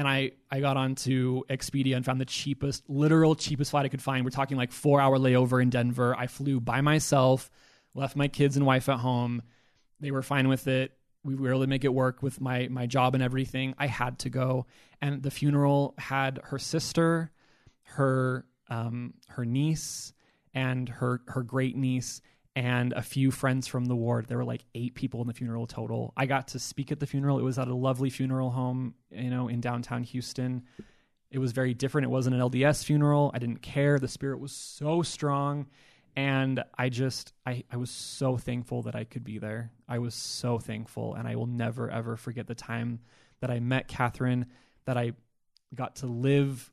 [0.00, 4.00] And I I got onto Expedia and found the cheapest, literal cheapest flight I could
[4.00, 4.24] find.
[4.24, 6.16] We're talking like four hour layover in Denver.
[6.16, 7.50] I flew by myself,
[7.94, 9.42] left my kids and wife at home.
[10.00, 10.92] They were fine with it.
[11.22, 13.74] We were able to make it work with my my job and everything.
[13.76, 14.64] I had to go,
[15.02, 17.30] and the funeral had her sister,
[17.82, 20.14] her um, her niece,
[20.54, 22.22] and her her great niece
[22.56, 24.26] and a few friends from the ward.
[24.26, 26.12] There were like eight people in the funeral total.
[26.16, 27.38] I got to speak at the funeral.
[27.38, 30.64] It was at a lovely funeral home, you know, in downtown Houston.
[31.30, 32.06] it was very different.
[32.06, 33.30] It wasn't an LDS funeral.
[33.32, 33.98] I didn't care.
[33.98, 35.68] The spirit was so strong.
[36.16, 39.70] And I just, I, I was so thankful that I could be there.
[39.88, 41.14] I was so thankful.
[41.14, 42.98] And I will never, ever forget the time
[43.40, 44.46] that I met Catherine,
[44.86, 45.12] that I
[45.74, 46.72] got to live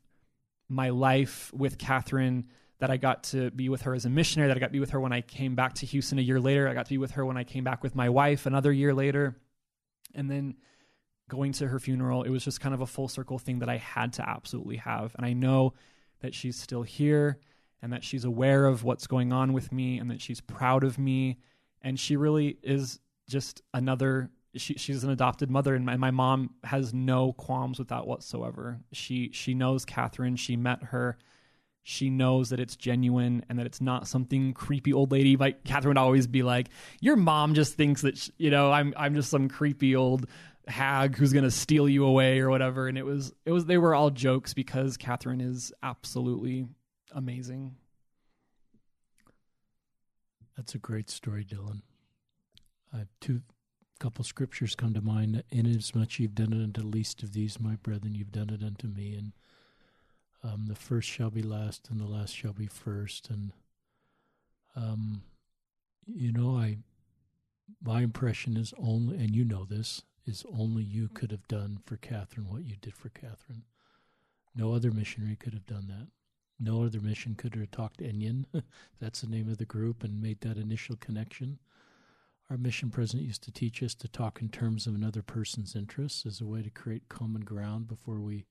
[0.68, 2.48] my life with Catherine,
[2.78, 4.80] that I got to be with her as a missionary, that I got to be
[4.80, 6.68] with her when I came back to Houston a year later.
[6.68, 8.94] I got to be with her when I came back with my wife another year
[8.94, 9.36] later.
[10.14, 10.54] And then
[11.28, 13.76] going to her funeral, it was just kind of a full circle thing that I
[13.76, 15.14] had to absolutely have.
[15.16, 15.74] And I know
[16.20, 17.38] that she's still here
[17.82, 20.98] and that she's aware of what's going on with me and that she's proud of
[20.98, 21.38] me.
[21.82, 26.50] And she really is just another she, she's an adopted mother and my, my mom
[26.64, 28.80] has no qualms with that whatsoever.
[28.92, 31.18] She she knows Catherine, she met her
[31.82, 35.36] she knows that it's genuine and that it's not something creepy old lady.
[35.36, 36.68] Like Catherine would always be like,
[37.00, 40.26] "Your mom just thinks that she, you know I'm I'm just some creepy old
[40.66, 43.94] hag who's gonna steal you away or whatever." And it was it was they were
[43.94, 46.66] all jokes because Catherine is absolutely
[47.12, 47.76] amazing.
[50.56, 51.82] That's a great story, Dylan.
[52.92, 53.42] I have two
[53.98, 55.42] couple scriptures come to mind.
[55.50, 58.88] Inasmuch as you've done it unto least of these, my brethren, you've done it unto
[58.88, 59.14] me.
[59.14, 59.32] And
[60.42, 63.30] um, the first shall be last, and the last shall be first.
[63.30, 63.52] And
[64.76, 65.22] um,
[66.06, 66.78] you know, I
[67.82, 71.96] my impression is only, and you know this, is only you could have done for
[71.96, 73.64] Catherine what you did for Catherine.
[74.54, 76.08] No other missionary could have done that.
[76.60, 78.44] No other mission could have talked Enya.
[79.00, 81.58] That's the name of the group, and made that initial connection.
[82.50, 86.24] Our mission president used to teach us to talk in terms of another person's interests
[86.24, 88.46] as a way to create common ground before we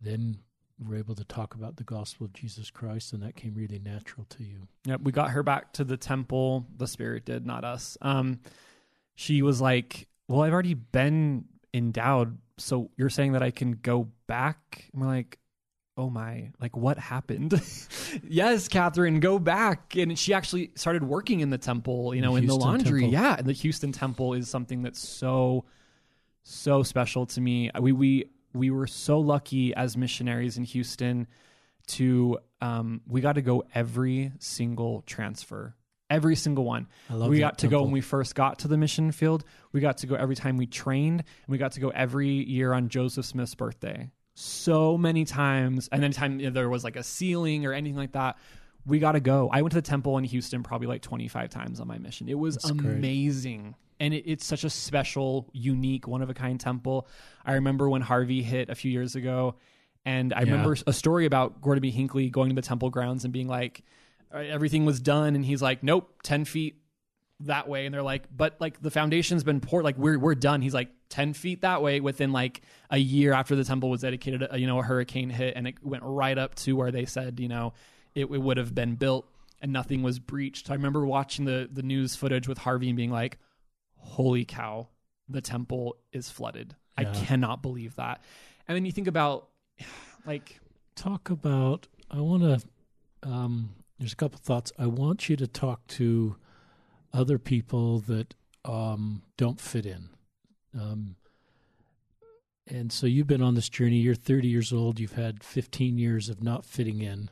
[0.00, 0.38] then
[0.78, 4.26] were able to talk about the gospel of Jesus Christ, and that came really natural
[4.30, 4.66] to you.
[4.86, 6.66] Yep, we got her back to the temple.
[6.76, 7.96] The Spirit did, not us.
[8.02, 8.40] Um,
[9.14, 14.08] she was like, "Well, I've already been endowed, so you're saying that I can go
[14.26, 15.38] back?" And we're like,
[15.96, 16.50] "Oh my!
[16.60, 17.52] Like, what happened?"
[18.28, 19.94] yes, Catherine, go back.
[19.96, 22.14] And she actually started working in the temple.
[22.16, 23.02] You know, The in the laundry.
[23.02, 23.12] temple.
[23.12, 25.64] Yeah, and the Houston temple is something that's so
[26.42, 27.70] so special to me.
[27.80, 28.24] We we
[28.54, 31.26] we were so lucky as missionaries in Houston
[31.86, 35.74] to um, we got to go every single transfer,
[36.08, 36.86] every single one.
[37.10, 39.44] I love we got to go when we first got to the mission field.
[39.72, 42.72] We got to go every time we trained, and we got to go every year
[42.72, 44.10] on Joseph Smith's birthday.
[44.34, 48.12] So many times, and anytime you know, there was like a sealing or anything like
[48.12, 48.38] that,
[48.86, 49.50] we got to go.
[49.52, 52.28] I went to the temple in Houston probably like twenty five times on my mission.
[52.28, 52.98] It was That's great.
[54.04, 57.08] And it, it's such a special, unique, one of a kind temple.
[57.44, 59.54] I remember when Harvey hit a few years ago,
[60.04, 60.50] and I Yeah.
[60.50, 61.90] remember a story about Gordon B.
[61.90, 63.82] Hinckley going to the temple grounds and being like,
[64.32, 66.74] everything was done, and he's like, nope, ten feet
[67.40, 70.60] that way, and they're like, but like the foundation's been poured, like we're we're done.
[70.60, 74.46] He's like ten feet that way within like a year after the temple was dedicated.
[74.52, 77.40] uh, You know, a hurricane hit, and it went right up to where they said,
[77.40, 77.72] you know,
[78.14, 79.24] it, it would have been built,
[79.62, 80.70] and nothing was breached.
[80.70, 83.38] I remember watching the the news footage with Harvey and being like,
[84.04, 84.88] holy cow,
[85.28, 86.76] the temple is flooded.
[86.96, 88.22] I cannot believe that.
[88.68, 89.48] And then you think about
[90.26, 90.60] like
[90.94, 92.60] talk about i want to
[93.24, 94.72] um, there's a couple thoughts.
[94.78, 96.36] I want you to talk to
[97.12, 98.34] other people that
[98.64, 100.10] um, don't fit in.
[100.78, 101.16] Um,
[102.66, 103.96] and so you've been on this journey.
[103.96, 104.98] You're 30 years old.
[104.98, 107.30] You've had 15 years of not fitting in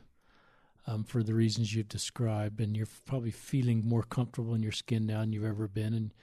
[0.87, 5.05] um, for the reasons you've described and you're probably feeling more comfortable in your skin
[5.05, 5.93] now than you've ever been.
[5.93, 6.13] And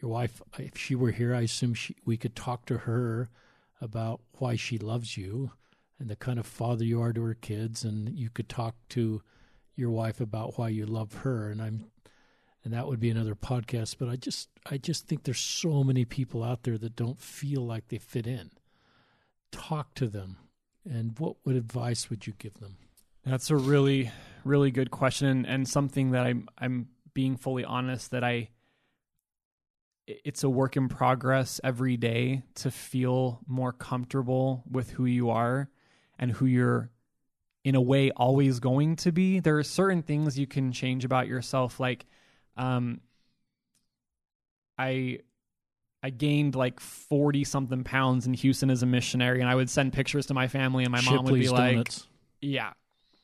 [0.00, 3.28] your wife if she were here i assume she, we could talk to her
[3.80, 5.52] about why she loves you
[5.98, 9.22] and the kind of father you are to her kids and you could talk to
[9.76, 11.86] your wife about why you love her and I'm
[12.62, 16.04] and that would be another podcast but I just I just think there's so many
[16.04, 18.50] people out there that don't feel like they fit in
[19.50, 20.36] talk to them
[20.88, 22.76] and what what advice would you give them
[23.24, 24.10] That's a really,
[24.44, 28.50] really good question, and something that I'm I'm being fully honest that I.
[30.10, 35.30] it- It's a work in progress every day to feel more comfortable with who you
[35.30, 35.70] are
[36.18, 36.90] and who you're,
[37.64, 39.40] in a way, always going to be.
[39.40, 42.06] There are certain things you can change about yourself, like,
[42.56, 43.00] um,
[44.78, 45.18] I
[46.02, 49.92] I gained like 40 something pounds in Houston as a missionary and I would send
[49.92, 52.06] pictures to my family and my mom would be like Donuts.
[52.40, 52.72] yeah.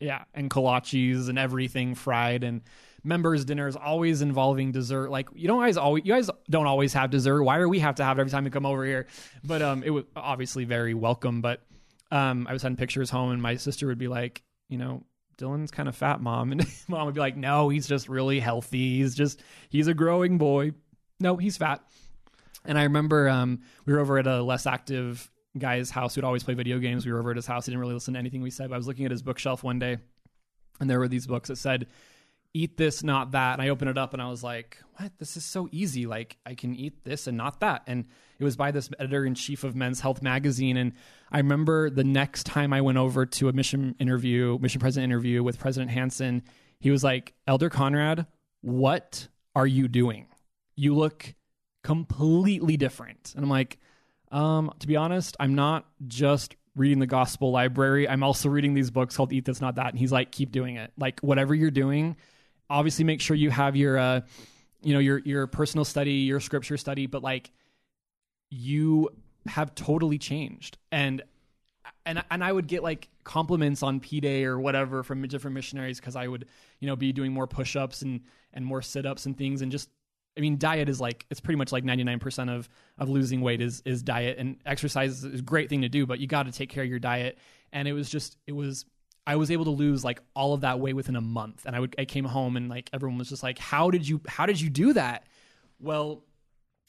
[0.01, 2.62] Yeah, and kolaches and everything fried and
[3.03, 5.11] members dinners always involving dessert.
[5.11, 7.42] Like you don't guys always you guys don't always have dessert.
[7.42, 9.07] Why do we have to have it every time you come over here?
[9.44, 11.62] But um it was obviously very welcome, but
[12.11, 15.05] um I was sending pictures home and my sister would be like, you know,
[15.38, 16.53] Dylan's kind of fat, mom.
[16.53, 18.99] And mom would be like, "No, he's just really healthy.
[18.99, 20.72] He's just he's a growing boy.
[21.20, 21.82] No, he's fat."
[22.64, 26.42] And I remember um, we were over at a less active guy's house who'd always
[26.42, 27.07] play video games.
[27.07, 27.66] We were over at his house.
[27.66, 28.68] He didn't really listen to anything we said.
[28.68, 29.98] But I was looking at his bookshelf one day,
[30.80, 31.86] and there were these books that said,
[32.54, 35.12] "Eat this, not that." And I opened it up, and I was like, "What?
[35.18, 36.07] This is so easy.
[36.07, 38.07] Like I can eat this and not that." And
[38.38, 40.76] it was by this editor in chief of Men's Health magazine.
[40.76, 40.92] And
[41.30, 45.42] I remember the next time I went over to a mission interview, mission president interview
[45.42, 46.42] with President Hansen,
[46.78, 48.26] he was like, "Elder Conrad,
[48.61, 50.26] what are you doing?
[50.76, 51.34] You look
[51.82, 53.78] completely different." And I'm like
[54.33, 58.09] um, to be honest, I'm not just reading the gospel library.
[58.09, 59.89] I'm also reading these books called Eat This Not That.
[59.89, 60.93] And he's like, keep doing it.
[60.99, 62.16] Like whatever you're doing,
[62.68, 64.20] obviously make sure you have your uh,
[64.83, 67.51] you know, your your personal study, your scripture study, but like
[68.51, 69.11] you
[69.47, 70.79] have totally changed.
[70.93, 71.22] And
[72.05, 75.99] and and I would get like compliments on P Day or whatever from different missionaries
[75.99, 76.47] because I would,
[76.79, 78.20] you know, be doing more push ups and
[78.53, 79.89] and more sit ups and things and just
[80.37, 82.68] I mean, diet is like it's pretty much like ninety nine percent of
[82.99, 86.18] of losing weight is is diet, and exercise is a great thing to do, but
[86.18, 87.39] you got to take care of your diet.
[87.72, 88.84] And it was just it was
[89.26, 91.80] I was able to lose like all of that weight within a month, and I
[91.80, 94.61] would I came home and like everyone was just like, how did you how did
[94.61, 95.26] you do that?
[95.80, 96.24] Well,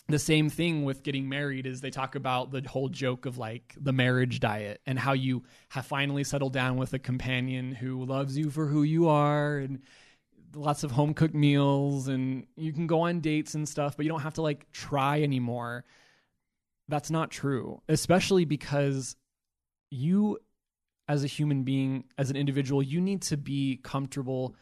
[0.10, 3.76] the same thing with getting married is they talk about the whole joke of like
[3.80, 8.38] the marriage diet and how you have finally settled down with a companion who loves
[8.38, 9.82] you for who you are and
[10.58, 14.12] lots of home cooked meals and you can go on dates and stuff, but you
[14.12, 15.86] don't have to like try anymore.
[16.88, 19.16] That's not true, especially because
[19.90, 20.40] you,
[21.08, 24.56] as a human being, as an individual, you need to be comfortable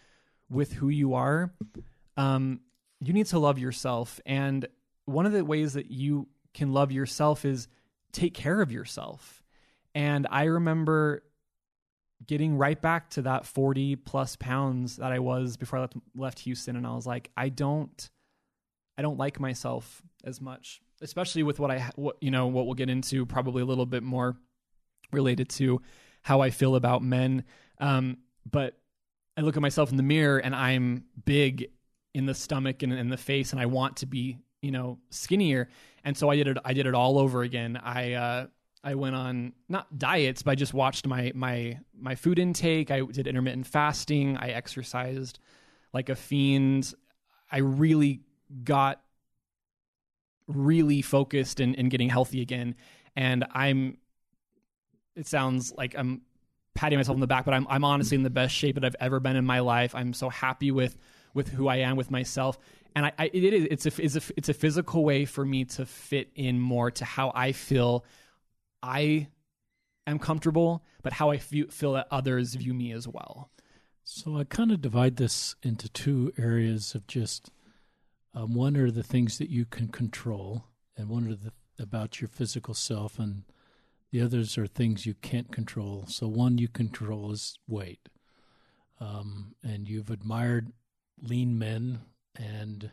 [0.50, 1.54] with who you are.
[2.18, 2.62] Um,
[3.00, 4.20] you need to love yourself.
[4.26, 4.68] And
[5.06, 7.68] one of the ways that you can love yourself is
[8.12, 9.44] take care of yourself.
[9.94, 11.24] And I remember
[12.26, 16.40] getting right back to that 40 plus pounds that I was before I left, left
[16.40, 16.76] Houston.
[16.76, 18.10] And I was like, I don't,
[18.98, 22.76] I don't like myself as much, especially with what I, what, you know, what we'll
[22.76, 24.38] get into probably a little bit more
[25.12, 25.82] related to
[26.22, 27.44] how I feel about men.
[27.80, 28.18] Um,
[28.50, 28.78] but
[29.38, 31.70] I look at myself in the mirror and I'm big
[32.14, 35.68] in the stomach and in the face and I want to be, you know, skinnier.
[36.04, 37.78] And so I did it, I did it all over again.
[37.78, 38.48] I, uh,
[38.86, 42.92] I went on not diets, but I just watched my my my food intake.
[42.92, 44.38] I did intermittent fasting.
[44.38, 45.40] I exercised
[45.92, 46.94] like a fiend.
[47.52, 48.22] I really
[48.64, 49.02] got
[50.48, 52.76] really focused in, in getting healthy again.
[53.16, 53.98] And I'm
[55.16, 56.22] it sounds like I'm
[56.76, 58.96] patting myself on the back, but I'm I'm honestly in the best shape that I've
[59.00, 59.96] ever been in my life.
[59.96, 60.96] I'm so happy with
[61.34, 62.60] with who I am with myself.
[62.96, 65.66] And I, I it is it's a, it's a it's a physical way for me
[65.66, 68.06] to fit in more to how I feel
[68.86, 69.30] I
[70.06, 73.50] am comfortable, but how I feel, feel that others view me as well.
[74.04, 77.50] So I kind of divide this into two areas of just
[78.36, 80.66] um, one are the things that you can control,
[80.96, 83.44] and one are the about your physical self, and
[84.12, 86.06] the others are things you can't control.
[86.08, 88.08] So one you control is weight,
[89.00, 90.72] um, and you've admired
[91.22, 92.02] lean men,
[92.38, 92.92] and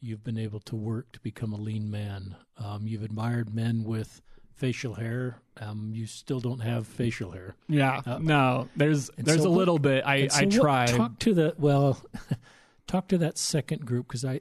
[0.00, 2.36] you've been able to work to become a lean man.
[2.56, 4.22] Um, you've admired men with
[4.60, 5.40] facial hair.
[5.58, 7.56] Um, you still don't have facial hair.
[7.66, 8.68] Yeah, uh, no.
[8.76, 10.04] There's there's so a little what, bit.
[10.06, 10.88] I so I tried.
[10.88, 12.00] Talk to the well,
[12.86, 14.40] talk to that second group because I,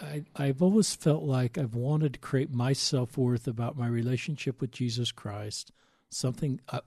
[0.00, 4.60] I I've always felt like I've wanted to create my self worth about my relationship
[4.60, 5.70] with Jesus Christ,
[6.08, 6.80] something, uh,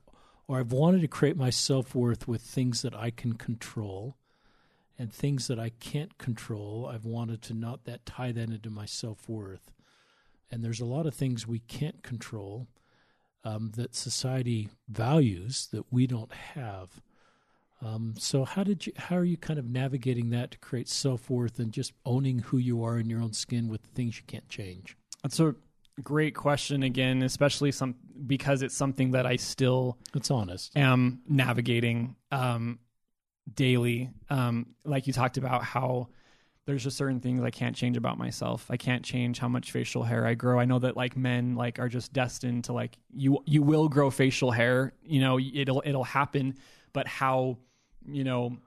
[0.47, 4.17] or I've wanted to create my self worth with things that I can control.
[4.95, 8.85] And things that I can't control, I've wanted to not that tie that into my
[8.85, 9.71] self worth
[10.53, 12.67] and there's a lot of things we can't control
[13.43, 17.01] um, that society values that we don't have.
[17.81, 18.93] Um, so how did you?
[18.95, 22.57] How are you kind of navigating that to create self worth and just owning who
[22.59, 24.95] you are in your own skin with the things you can't change?
[25.23, 25.55] That's a
[26.01, 27.95] great question again, especially some
[28.27, 32.79] because it's something that I still it's honest am navigating um,
[33.53, 34.11] daily.
[34.29, 36.09] Um, like you talked about how
[36.65, 38.67] there's just certain things I can't change about myself.
[38.69, 40.59] I can't change how much facial hair I grow.
[40.59, 44.09] I know that like men like are just destined to like you you will grow
[44.09, 46.55] facial hair, you know, it'll it'll happen,
[46.93, 47.57] but how,
[48.07, 48.57] you know,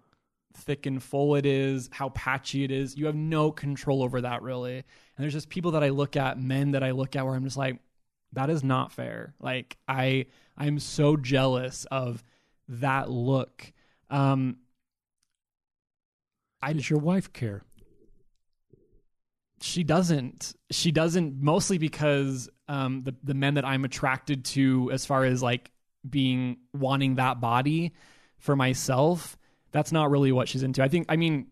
[0.54, 4.42] thick and full it is, how patchy it is, you have no control over that
[4.42, 4.76] really.
[4.76, 4.84] And
[5.18, 7.56] there's just people that I look at, men that I look at where I'm just
[7.56, 7.78] like
[8.32, 9.34] that is not fair.
[9.40, 10.26] Like I
[10.58, 12.22] I'm so jealous of
[12.68, 13.72] that look.
[14.10, 14.58] Um
[16.62, 17.62] I, does your wife care?
[19.60, 20.54] She doesn't.
[20.70, 25.42] She doesn't mostly because um, the the men that I'm attracted to, as far as
[25.42, 25.70] like
[26.08, 27.92] being wanting that body
[28.38, 29.36] for myself,
[29.72, 30.82] that's not really what she's into.
[30.82, 31.06] I think.
[31.08, 31.46] I mean,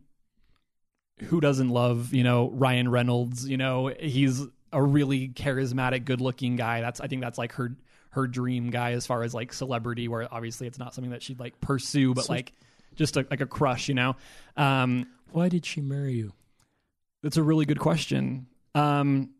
[1.24, 3.48] who doesn't love you know Ryan Reynolds?
[3.48, 4.42] You know, he's
[4.72, 6.80] a really charismatic, good looking guy.
[6.80, 7.76] That's I think that's like her
[8.10, 11.40] her dream guy as far as like celebrity, where obviously it's not something that she'd
[11.40, 12.52] like pursue, but So- like
[12.94, 14.14] just a, like a crush, you know.
[14.56, 16.32] Um, Why did she marry you?
[17.24, 18.46] That's a really good question.
[18.74, 19.30] Um,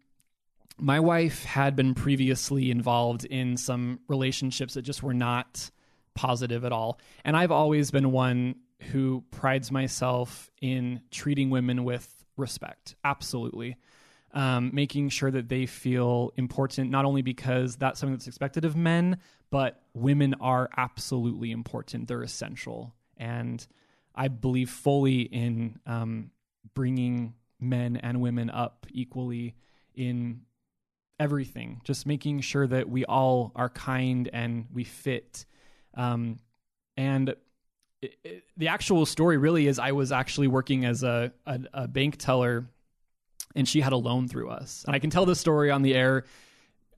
[0.79, 5.71] my wife had been previously involved in some relationships that just were not
[6.15, 6.99] positive at all.
[7.25, 8.57] And I've always been one
[8.91, 12.97] who prides myself in treating women with respect.
[13.05, 13.77] Absolutely.
[14.33, 18.77] Um, making sure that they feel important, not only because that's something that's expected of
[18.77, 19.19] men,
[19.51, 22.09] but women are absolutely important.
[22.09, 22.95] They're essential.
[23.19, 23.65] And
[24.15, 26.31] I believe fully in um,
[26.75, 29.55] bringing men and women up equally
[29.95, 30.43] in
[31.19, 35.47] everything, just making sure that we all are kind and we fit.
[35.95, 36.39] Um,
[36.97, 37.31] and
[38.03, 41.89] it, it, the actual story really is I was actually working as a, a, a
[41.89, 42.67] bank teller
[43.55, 44.85] and she had a loan through us.
[44.87, 46.25] And I can tell this story on the air.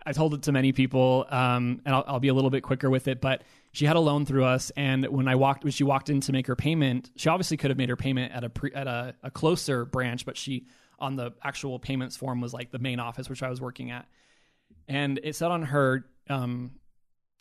[0.05, 2.89] I told it to many people, um, and I'll, I'll be a little bit quicker
[2.89, 3.21] with it.
[3.21, 3.43] But
[3.77, 6.33] she had a loan through us, and when I walked, when she walked in to
[6.33, 9.15] make her payment, she obviously could have made her payment at a pre, at a,
[9.23, 10.65] a closer branch, but she
[10.99, 14.07] on the actual payments form was like the main office, which I was working at,
[14.89, 16.71] and it said on her um,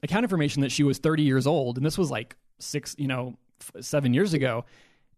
[0.04, 3.38] account information that she was 30 years old, and this was like six, you know,
[3.62, 4.66] f- seven years ago,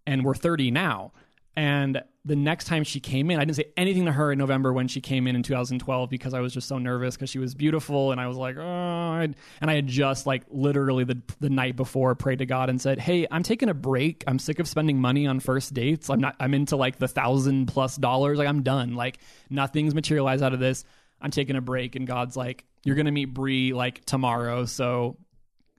[0.05, 1.13] and we're 30 now.
[1.57, 4.71] And the next time she came in, I didn't say anything to her in November
[4.71, 7.55] when she came in in 2012 because I was just so nervous because she was
[7.55, 11.75] beautiful and I was like, oh, and I had just like literally the the night
[11.75, 14.23] before prayed to God and said, hey, I'm taking a break.
[14.27, 16.11] I'm sick of spending money on first dates.
[16.11, 16.35] I'm not.
[16.39, 18.37] I'm into like the thousand plus dollars.
[18.37, 18.93] Like I'm done.
[18.93, 19.17] Like
[19.49, 20.85] nothing's materialized out of this.
[21.19, 21.95] I'm taking a break.
[21.95, 24.65] And God's like, you're gonna meet Bree like tomorrow.
[24.65, 25.17] So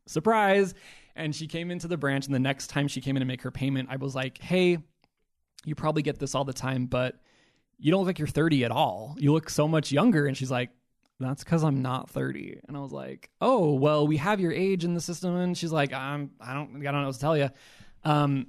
[0.07, 0.75] surprise.
[1.15, 3.43] And she came into the branch, and the next time she came in to make
[3.43, 4.79] her payment, I was like, hey
[5.65, 7.21] you probably get this all the time, but
[7.79, 9.15] you don't look like you're 30 at all.
[9.19, 10.27] You look so much younger.
[10.27, 10.71] And she's like,
[11.21, 12.61] that's because I'm not 30.
[12.69, 15.35] And I was like, oh, well, we have your age in the system.
[15.37, 17.51] And she's like, I'm, I don't, I don't know what to tell you.
[18.05, 18.49] Um,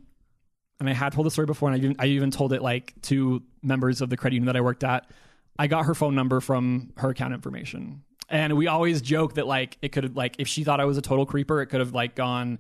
[0.79, 2.93] and I had told the story before, and I even, I even told it like
[3.03, 5.09] to members of the credit union that I worked at.
[5.57, 8.03] I got her phone number from her account information.
[8.29, 10.97] And we always joke that like it could have like if she thought I was
[10.97, 12.59] a total creeper, it could have like gone,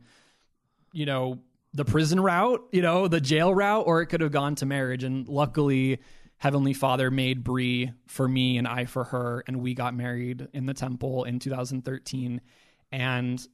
[0.91, 1.39] you know,
[1.73, 5.03] the prison route, you know, the jail route, or it could have gone to marriage.
[5.03, 5.99] And luckily,
[6.37, 10.65] Heavenly Father made Bree for me and I for her, and we got married in
[10.65, 12.41] the temple in 2013,
[12.91, 13.47] and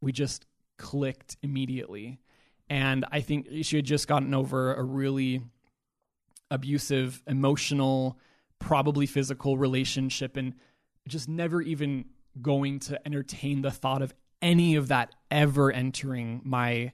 [0.00, 0.46] we just
[0.76, 2.20] clicked immediately.
[2.68, 5.42] And I think she had just gotten over a really
[6.50, 8.18] abusive, emotional,
[8.58, 10.54] probably physical relationship, and
[11.08, 12.04] just never even
[12.42, 14.12] going to entertain the thought of
[14.42, 16.92] any of that ever entering my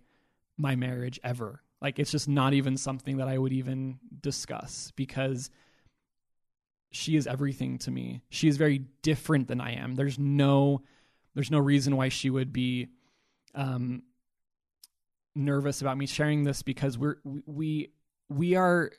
[0.56, 1.62] my marriage ever.
[1.80, 5.50] Like it's just not even something that I would even discuss because
[6.92, 8.22] she is everything to me.
[8.30, 9.94] She is very different than I am.
[9.94, 10.82] There's no
[11.34, 12.88] there's no reason why she would be
[13.54, 14.02] um
[15.34, 17.90] nervous about me sharing this because we're we
[18.28, 18.92] we are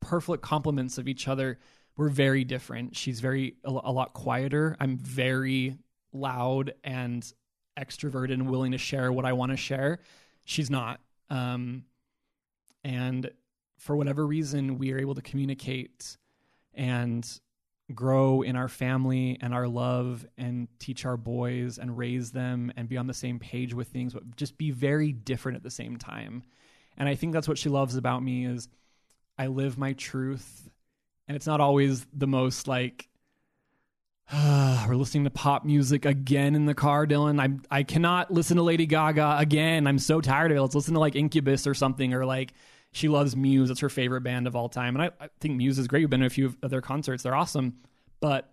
[0.00, 1.58] perfect complements of each other.
[1.96, 2.96] We're very different.
[2.96, 4.76] She's very a, a lot quieter.
[4.80, 5.78] I'm very
[6.12, 7.30] loud and
[7.78, 10.00] extroverted and willing to share what I want to share
[10.44, 11.00] she's not.
[11.30, 11.84] Um
[12.84, 13.30] and
[13.78, 16.16] for whatever reason we are able to communicate
[16.74, 17.40] and
[17.94, 22.88] grow in our family and our love and teach our boys and raise them and
[22.88, 25.96] be on the same page with things but just be very different at the same
[25.96, 26.42] time.
[26.96, 28.68] And i think that's what she loves about me is
[29.38, 30.68] i live my truth
[31.26, 33.08] and it's not always the most like
[34.34, 37.38] Ah, we're listening to pop music again in the car, Dylan.
[37.38, 39.86] I I cannot listen to Lady Gaga again.
[39.86, 40.60] I'm so tired of it.
[40.62, 42.54] Let's listen to like Incubus or something, or like
[42.92, 43.68] she loves Muse.
[43.68, 46.00] It's her favorite band of all time, and I, I think Muse is great.
[46.00, 47.74] We've been to a few of their concerts; they're awesome.
[48.20, 48.50] But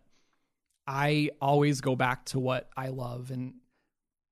[0.85, 3.53] I always go back to what I love, and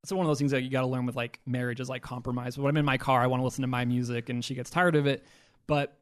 [0.03, 2.01] it's one of those things that you got to learn with like marriage is like
[2.01, 2.57] compromise.
[2.57, 4.53] But When I'm in my car, I want to listen to my music, and she
[4.53, 5.23] gets tired of it,
[5.65, 5.97] but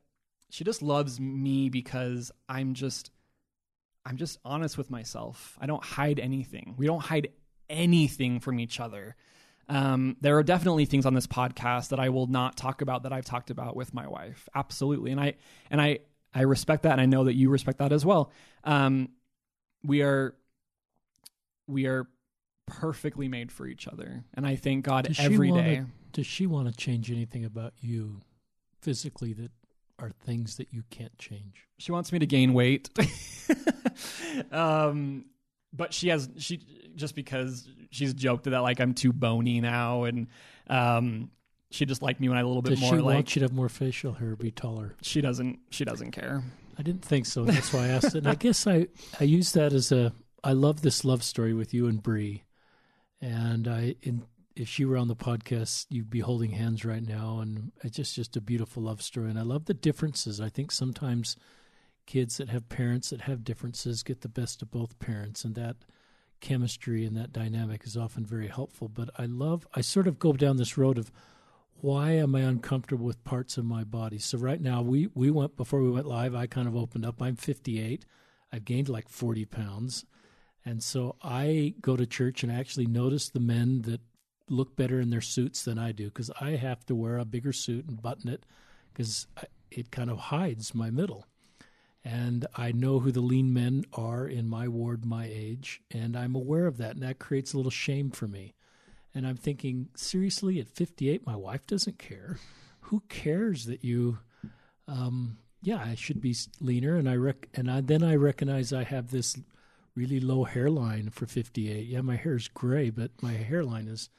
[0.50, 3.12] she just loves me because I'm just
[4.06, 5.58] I'm just honest with myself.
[5.60, 6.76] I don't hide anything.
[6.78, 7.30] We don't hide
[7.70, 9.16] anything from each other.
[9.68, 13.12] Um, there are definitely things on this podcast that I will not talk about that
[13.14, 14.48] I've talked about with my wife.
[14.54, 15.34] Absolutely, and I
[15.72, 16.00] and I
[16.34, 18.32] I respect that, and I know that you respect that as well.
[18.64, 19.10] Um,
[19.84, 20.36] we are
[21.68, 22.08] we are
[22.68, 25.84] perfectly made for each other, and I thank God Does every wanna- day.
[26.12, 28.22] Does she want to change anything about you
[28.82, 29.52] physically that
[30.00, 31.68] are things that you can't change?
[31.78, 32.90] She wants me to gain weight.
[34.52, 35.26] um,
[35.74, 36.62] but she has she
[36.96, 40.28] just because she's joked that like I'm too bony now, and
[40.68, 41.32] um,
[41.72, 43.42] she just liked me when I a little bit Does more she like want you
[43.42, 44.96] to have more facial hair, be taller?
[45.02, 46.44] she doesn't she doesn't care.
[46.78, 47.46] I didn't think so.
[47.46, 48.20] That's why I asked it.
[48.20, 48.88] And I guess I
[49.20, 52.44] I use that as a I love this love story with you and Bree,
[53.22, 54.24] and I in
[54.56, 58.16] if she were on the podcast, you'd be holding hands right now, and it's just
[58.16, 59.30] just a beautiful love story.
[59.30, 60.40] And I love the differences.
[60.40, 61.36] I think sometimes
[62.06, 65.78] kids that have parents that have differences get the best of both parents, and that
[66.40, 68.88] chemistry and that dynamic is often very helpful.
[68.88, 71.12] But I love, I sort of go down this road of
[71.82, 74.20] why am I uncomfortable with parts of my body?
[74.20, 76.34] So right now, we we went before we went live.
[76.34, 77.22] I kind of opened up.
[77.22, 78.06] I'm 58.
[78.54, 80.06] I've gained like 40 pounds.
[80.64, 84.02] And so I go to church and I actually notice the men that
[84.50, 87.54] look better in their suits than I do because I have to wear a bigger
[87.54, 88.46] suit and button it
[88.94, 89.28] because
[89.72, 91.26] it kind of hides my middle.
[92.04, 96.36] And I know who the lean men are in my ward, my age, and I'm
[96.36, 96.92] aware of that.
[96.92, 98.54] And that creates a little shame for me.
[99.16, 102.38] And I'm thinking, seriously, at 58, my wife doesn't care.
[102.82, 104.20] Who cares that you,
[104.88, 106.96] um, yeah, I should be leaner.
[106.96, 109.36] And I rec- and I, then I recognize I have this
[109.96, 111.88] really low hairline for 58.
[111.88, 114.10] Yeah, my hair is gray, but my hairline is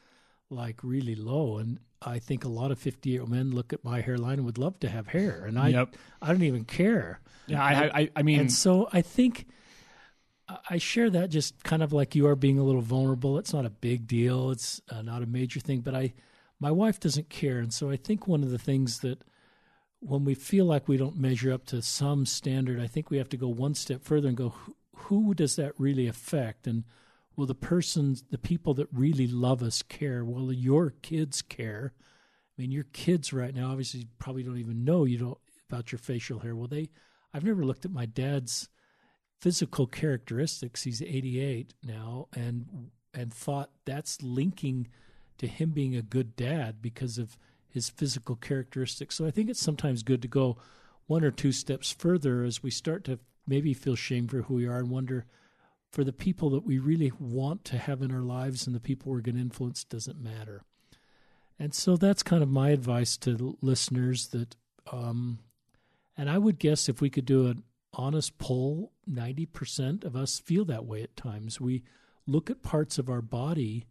[0.50, 1.58] like really low.
[1.58, 4.46] And I think a lot of 50 year old men look at my hairline and
[4.46, 5.44] would love to have hair.
[5.46, 5.96] And I, yep.
[6.20, 7.20] I don't even care.
[7.46, 9.46] Yeah, I, I, I mean, and so I think
[10.70, 13.38] I share that just kind of like you are being a little vulnerable.
[13.38, 14.50] It's not a big deal.
[14.50, 16.12] It's uh, not a major thing, but I,
[16.60, 17.58] my wife doesn't care.
[17.58, 19.22] And so I think one of the things that
[20.00, 23.28] when we feel like we don't measure up to some standard, I think we have
[23.30, 26.66] to go one step further and go, who, who does that really affect?
[26.66, 26.84] And
[27.36, 30.24] will the persons, the people that really love us care?
[30.24, 31.92] Will your kids care?
[32.58, 35.98] I mean, your kids right now obviously probably don't even know you don't about your
[35.98, 36.56] facial hair.
[36.56, 36.90] Well, they,
[37.34, 38.68] I've never looked at my dad's
[39.40, 40.82] physical characteristics.
[40.84, 44.88] He's 88 now, and and thought that's linking
[45.38, 47.36] to him being a good dad because of
[47.68, 49.14] his physical characteristics.
[49.14, 50.56] So I think it's sometimes good to go
[51.06, 54.66] one or two steps further as we start to maybe feel shame for who we
[54.66, 55.26] are and wonder
[55.90, 59.12] for the people that we really want to have in our lives and the people
[59.12, 60.62] we're going to influence doesn't matter.
[61.58, 64.56] And so that's kind of my advice to listeners that,
[64.92, 65.38] um,
[66.16, 67.62] and I would guess if we could do an
[67.94, 71.60] honest poll, 90% of us feel that way at times.
[71.60, 71.82] We
[72.26, 73.86] look at parts of our body,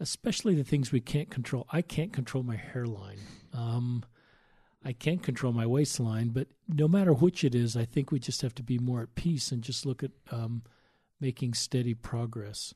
[0.00, 1.66] especially the things we can't control.
[1.70, 3.18] I can't control my hairline.
[3.52, 4.04] Um,
[4.84, 8.42] I can't control my waistline, but no matter which it is, I think we just
[8.42, 10.62] have to be more at peace and just look at um,
[11.20, 12.74] making steady progress.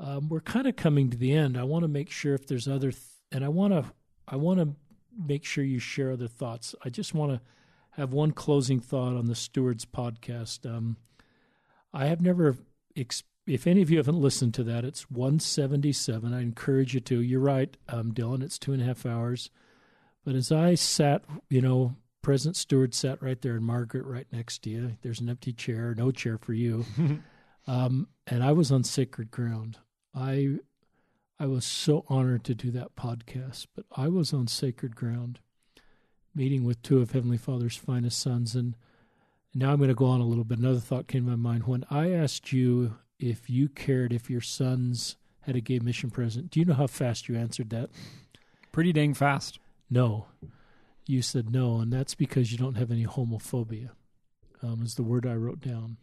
[0.00, 1.56] Um, we're kind of coming to the end.
[1.58, 3.02] I want to make sure if there's other, th-
[3.32, 3.84] and I want to,
[4.26, 4.74] I want to
[5.18, 6.74] make sure you share other thoughts.
[6.84, 7.40] I just want to
[7.92, 10.64] have one closing thought on the Stewarts podcast.
[10.64, 10.96] Um,
[11.92, 12.56] I have never,
[12.96, 16.32] exp- if any of you haven't listened to that, it's 177.
[16.32, 17.20] I encourage you to.
[17.20, 18.42] You're right, um, Dylan.
[18.42, 19.50] It's two and a half hours.
[20.24, 24.62] But as I sat, you know, President Stewart sat right there, and Margaret right next
[24.64, 24.96] to you.
[25.02, 26.84] There's an empty chair, no chair for you.
[27.66, 29.78] um, and I was on sacred ground.
[30.14, 30.58] I
[31.40, 35.38] I was so honored to do that podcast, but I was on sacred ground,
[36.34, 38.56] meeting with two of Heavenly Father's finest sons.
[38.56, 38.74] And
[39.54, 40.58] now I'm going to go on a little bit.
[40.58, 44.40] Another thought came to my mind when I asked you if you cared if your
[44.40, 46.50] sons had a gay mission president.
[46.50, 47.90] Do you know how fast you answered that?
[48.72, 50.26] Pretty dang fast no.
[51.06, 53.90] You said no, and that's because you don't have any homophobia,
[54.62, 55.96] um, is the word I wrote down.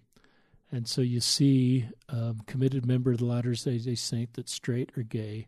[0.72, 5.03] And so you see, um, committed member of the Latter day Saint that's straight or
[5.03, 5.47] gay,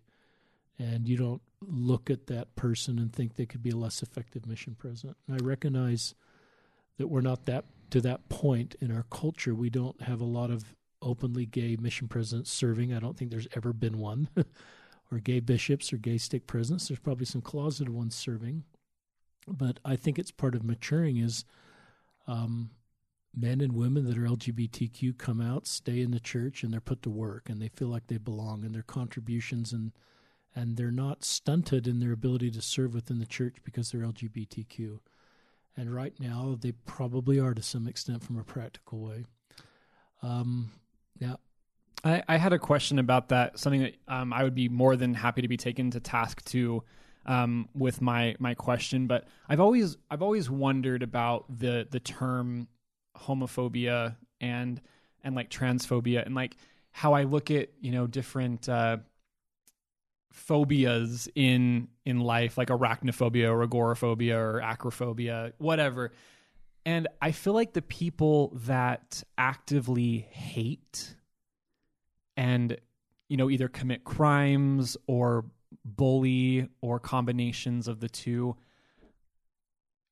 [0.77, 4.45] and you don't look at that person and think they could be a less effective
[4.45, 5.17] mission president.
[5.27, 6.13] And I recognize
[6.97, 9.55] that we're not that to that point in our culture.
[9.55, 12.93] We don't have a lot of openly gay mission presidents serving.
[12.93, 14.29] I don't think there's ever been one.
[15.11, 16.87] or gay bishops or gay stake presidents.
[16.87, 18.63] There's probably some closeted ones serving,
[19.47, 21.45] but I think it's part of maturing is
[22.27, 22.71] um,
[23.37, 27.01] men and women that are LGBTQ come out, stay in the church, and they're put
[27.03, 29.91] to work, and they feel like they belong, and their contributions and
[30.55, 34.97] and they're not stunted in their ability to serve within the church because they're LGBTQ.
[35.75, 39.25] And right now, they probably are to some extent from a practical way.
[40.23, 40.71] Um,
[41.19, 41.37] now,
[42.03, 43.59] I, I had a question about that.
[43.59, 46.83] Something that um, I would be more than happy to be taken to task to
[47.27, 49.05] um, with my my question.
[49.05, 52.67] But I've always I've always wondered about the the term
[53.17, 54.81] homophobia and
[55.23, 56.55] and like transphobia and like
[56.91, 58.97] how I look at you know different uh,
[60.31, 66.11] phobias in in life, like arachnophobia or agoraphobia or acrophobia, whatever.
[66.85, 71.15] And I feel like the people that actively hate
[72.37, 72.77] and
[73.27, 75.45] you know either commit crimes or
[75.83, 78.55] bully or combinations of the two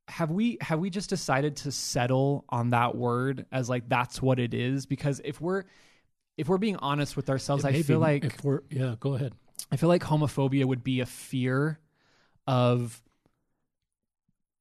[0.07, 4.39] have we have we just decided to settle on that word as like that's what
[4.39, 5.63] it is because if we're
[6.37, 9.33] if we're being honest with ourselves, I feel like if we're yeah, go ahead.
[9.71, 11.79] I feel like homophobia would be a fear
[12.45, 13.01] of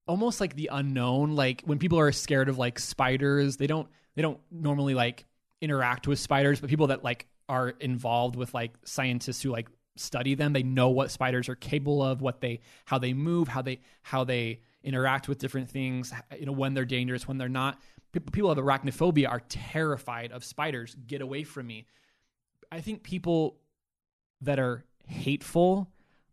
[0.07, 1.35] almost like the unknown.
[1.35, 5.27] Like when people are scared of like spiders, they don't they don't normally like
[5.61, 10.35] interact with spiders, but people that like are involved with like scientists who like study
[10.35, 13.81] them, they know what spiders are capable of, what they how they move, how they
[14.03, 17.81] how they interact with different things, you know, when they're dangerous, when they're not.
[18.13, 20.95] People people have arachnophobia are terrified of spiders.
[21.07, 21.87] Get away from me.
[22.71, 23.57] I think people
[24.43, 25.91] that are hateful,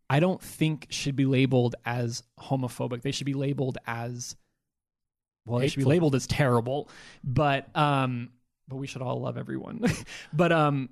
[0.09, 3.01] I don't think should be labeled as homophobic.
[3.01, 4.35] They should be labeled as
[5.45, 6.89] well, they should be labeled as terrible.
[7.23, 8.29] But um
[8.67, 9.83] but we should all love everyone.
[10.33, 10.89] but um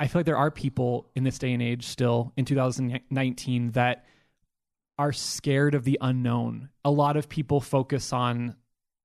[0.00, 4.06] I feel like there are people in this day and age still in 2019 that
[4.98, 6.68] are scared of the unknown.
[6.84, 8.56] A lot of people focus on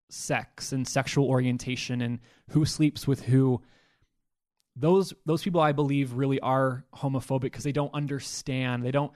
[0.10, 3.62] sex and sexual orientation and who sleeps with who
[4.76, 8.84] those those people I believe really are homophobic because they don't understand.
[8.84, 9.12] They don't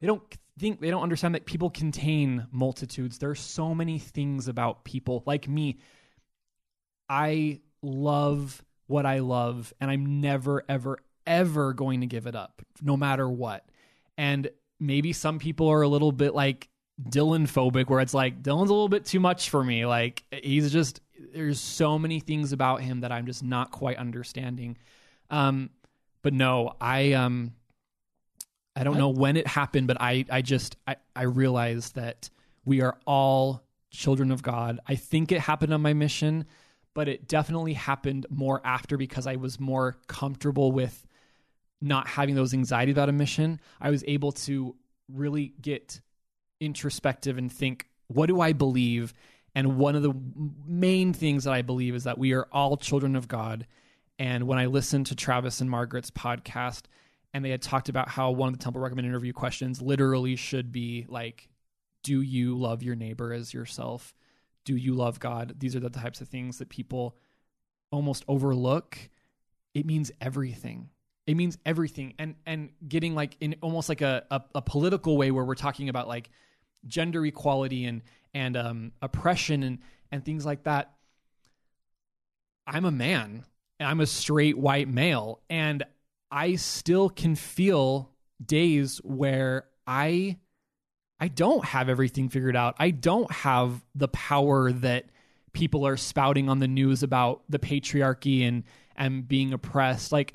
[0.00, 0.22] they don't
[0.58, 3.18] think they don't understand that people contain multitudes.
[3.18, 5.78] There are so many things about people like me.
[7.08, 12.62] I love what I love and I'm never ever ever going to give it up
[12.82, 13.68] no matter what.
[14.16, 16.68] And maybe some people are a little bit like
[17.02, 19.86] Dylan phobic where it's like Dylan's a little bit too much for me.
[19.86, 21.00] Like he's just
[21.32, 24.76] there's so many things about him that I'm just not quite understanding.
[25.30, 25.70] Um
[26.22, 27.52] but no, I um
[28.76, 32.30] I don't I- know when it happened, but I I just I I realized that
[32.64, 34.80] we are all children of God.
[34.86, 36.46] I think it happened on my mission,
[36.94, 41.06] but it definitely happened more after because I was more comfortable with
[41.84, 43.60] not having those anxiety about a mission.
[43.80, 44.74] I was able to
[45.08, 46.00] really get
[46.60, 49.12] introspective and think, what do I believe?
[49.54, 50.14] And one of the
[50.66, 53.66] main things that I believe is that we are all children of God.
[54.18, 56.84] And when I listened to Travis and Margaret's podcast,
[57.32, 60.72] and they had talked about how one of the Temple Recommend interview questions literally should
[60.72, 61.48] be like,
[62.02, 64.14] Do you love your neighbor as yourself?
[64.64, 65.56] Do you love God?
[65.58, 67.16] These are the types of things that people
[67.90, 69.10] almost overlook.
[69.74, 70.90] It means everything.
[71.26, 72.14] It means everything.
[72.18, 75.88] And and getting like in almost like a, a, a political way where we're talking
[75.88, 76.30] about like
[76.86, 78.02] gender equality and
[78.34, 79.78] and um, oppression and
[80.12, 80.92] and things like that.
[82.66, 83.44] I'm a man.
[83.78, 85.84] and I'm a straight white male, and
[86.30, 88.10] I still can feel
[88.44, 90.38] days where I
[91.20, 92.74] I don't have everything figured out.
[92.78, 95.06] I don't have the power that
[95.52, 98.64] people are spouting on the news about the patriarchy and
[98.96, 100.12] and being oppressed.
[100.12, 100.34] Like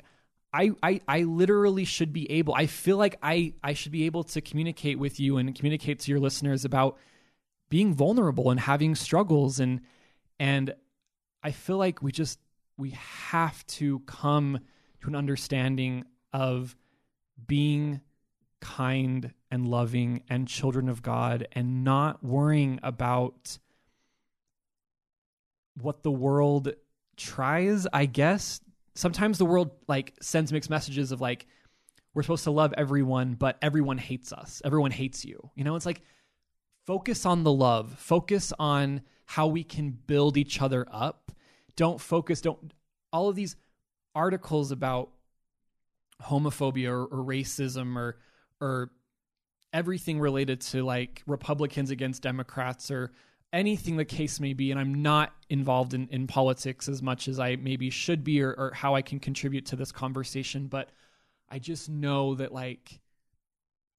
[0.52, 4.24] I, I I literally should be able I feel like I I should be able
[4.24, 6.98] to communicate with you and communicate to your listeners about
[7.68, 9.80] being vulnerable and having struggles and
[10.38, 10.74] and
[11.42, 12.38] I feel like we just
[12.76, 14.58] we have to come
[15.02, 16.76] to an understanding of
[17.46, 18.00] being
[18.60, 23.58] kind and loving and children of God and not worrying about
[25.80, 26.72] what the world
[27.16, 28.60] tries, I guess.
[28.94, 31.46] Sometimes the world like sends mixed messages of like
[32.14, 34.60] we're supposed to love everyone, but everyone hates us.
[34.64, 35.50] Everyone hates you.
[35.54, 36.02] You know, it's like
[36.86, 37.94] focus on the love.
[37.98, 41.30] Focus on how we can build each other up.
[41.76, 42.72] Don't focus don't
[43.12, 43.56] all of these
[44.14, 45.10] articles about
[46.22, 48.18] homophobia or, or racism or
[48.60, 48.90] or
[49.72, 53.12] everything related to like Republicans against Democrats or
[53.52, 54.70] anything the case may be.
[54.70, 58.52] And I'm not involved in, in politics as much as I maybe should be or,
[58.52, 60.66] or how I can contribute to this conversation.
[60.66, 60.90] But
[61.48, 63.00] I just know that like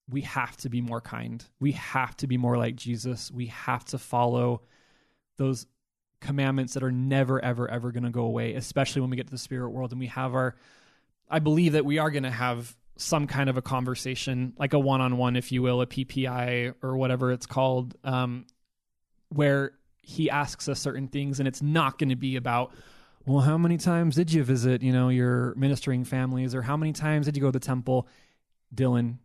[0.10, 1.44] we have to be more kind.
[1.60, 3.32] We have to be more like Jesus.
[3.32, 4.62] We have to follow
[5.38, 5.66] those
[6.20, 9.32] commandments that are never, ever, ever going to go away, especially when we get to
[9.32, 10.56] the spirit world and we have our,
[11.30, 14.80] I believe that we are going to have some kind of a conversation, like a
[14.80, 18.46] one on one, if you will, a PPI or whatever it's called, um,
[19.34, 19.72] where
[20.02, 22.74] he asks us certain things and it's not going to be about,
[23.26, 26.92] well, how many times did you visit, you know, your ministering families or how many
[26.92, 28.08] times did you go to the temple?
[28.74, 29.18] Dylan,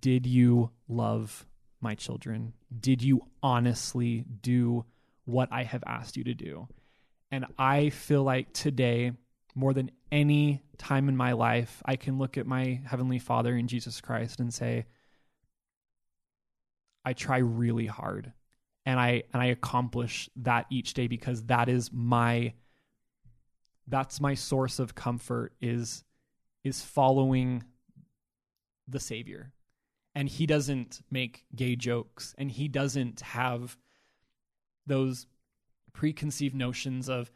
[0.00, 1.46] did you love
[1.80, 2.52] my children?
[2.78, 4.84] Did you honestly do
[5.24, 6.68] what I have asked you to do?
[7.30, 9.12] And I feel like today,
[9.54, 13.68] more than any time in my life, I can look at my Heavenly Father in
[13.68, 14.86] Jesus Christ and say,
[17.04, 18.32] I try really hard
[18.88, 22.54] and I and I accomplish that each day because that is my
[23.86, 26.04] that's my source of comfort is
[26.64, 27.64] is following
[28.86, 29.52] the savior
[30.14, 33.76] and he doesn't make gay jokes and he doesn't have
[34.86, 35.26] those
[35.92, 37.30] preconceived notions of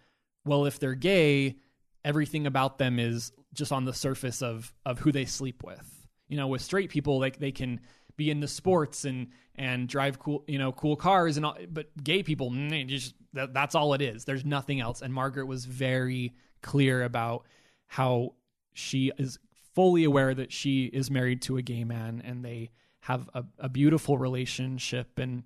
[0.46, 1.56] well if they're gay
[2.04, 6.08] everything about them is just on the surface of of who they sleep with.
[6.28, 7.80] You know, with straight people, like they can
[8.16, 12.22] be into sports and and drive cool you know cool cars and all, but gay
[12.22, 12.50] people
[12.86, 14.24] just that, that's all it is.
[14.24, 15.02] There's nothing else.
[15.02, 17.46] And Margaret was very clear about
[17.86, 18.34] how
[18.74, 19.38] she is
[19.74, 22.70] fully aware that she is married to a gay man and they
[23.00, 25.42] have a, a beautiful relationship and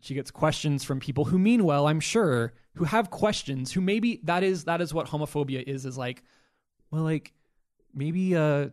[0.00, 4.20] she gets questions from people who mean well i'm sure who have questions who maybe
[4.24, 6.22] that is that is what homophobia is is like
[6.90, 7.32] well like
[7.94, 8.68] maybe uh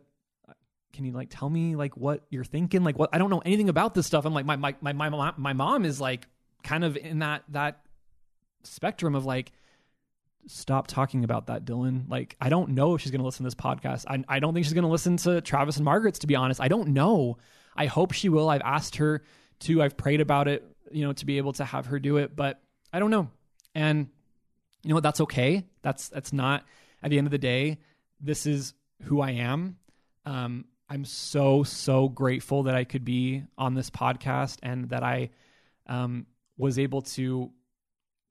[0.94, 2.84] can you like tell me like what you're thinking?
[2.84, 4.26] Like what i don't know anything about this stuff.
[4.26, 6.28] I'm like my my my my, my mom is like
[6.64, 7.82] kind of in that that
[8.64, 9.52] spectrum of like
[10.48, 12.10] stop talking about that dylan.
[12.10, 14.06] Like i don't know if she's going to listen to this podcast.
[14.08, 16.60] I, I don't think she's going to listen to travis and margaret's to be honest.
[16.62, 17.38] I don't know.
[17.76, 18.50] I hope she will.
[18.50, 19.24] I've asked her
[19.62, 19.82] to.
[19.82, 22.60] I've prayed about it you know to be able to have her do it but
[22.92, 23.30] i don't know.
[23.76, 24.10] And
[24.84, 25.04] you know what?
[25.04, 25.66] That's okay.
[25.84, 26.66] That's that's not
[27.04, 27.78] at the end of the day
[28.20, 29.78] this is who i am.
[30.26, 35.30] Um, i'm so so grateful that i could be on this podcast and that i
[35.88, 36.26] um,
[36.58, 37.52] was able to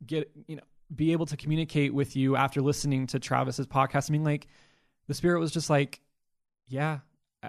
[0.06, 0.62] get you know
[0.94, 4.10] be able to communicate with you after listening to Travis's podcast.
[4.10, 4.46] I mean, like
[5.06, 6.00] the spirit was just like,
[6.66, 7.00] yeah,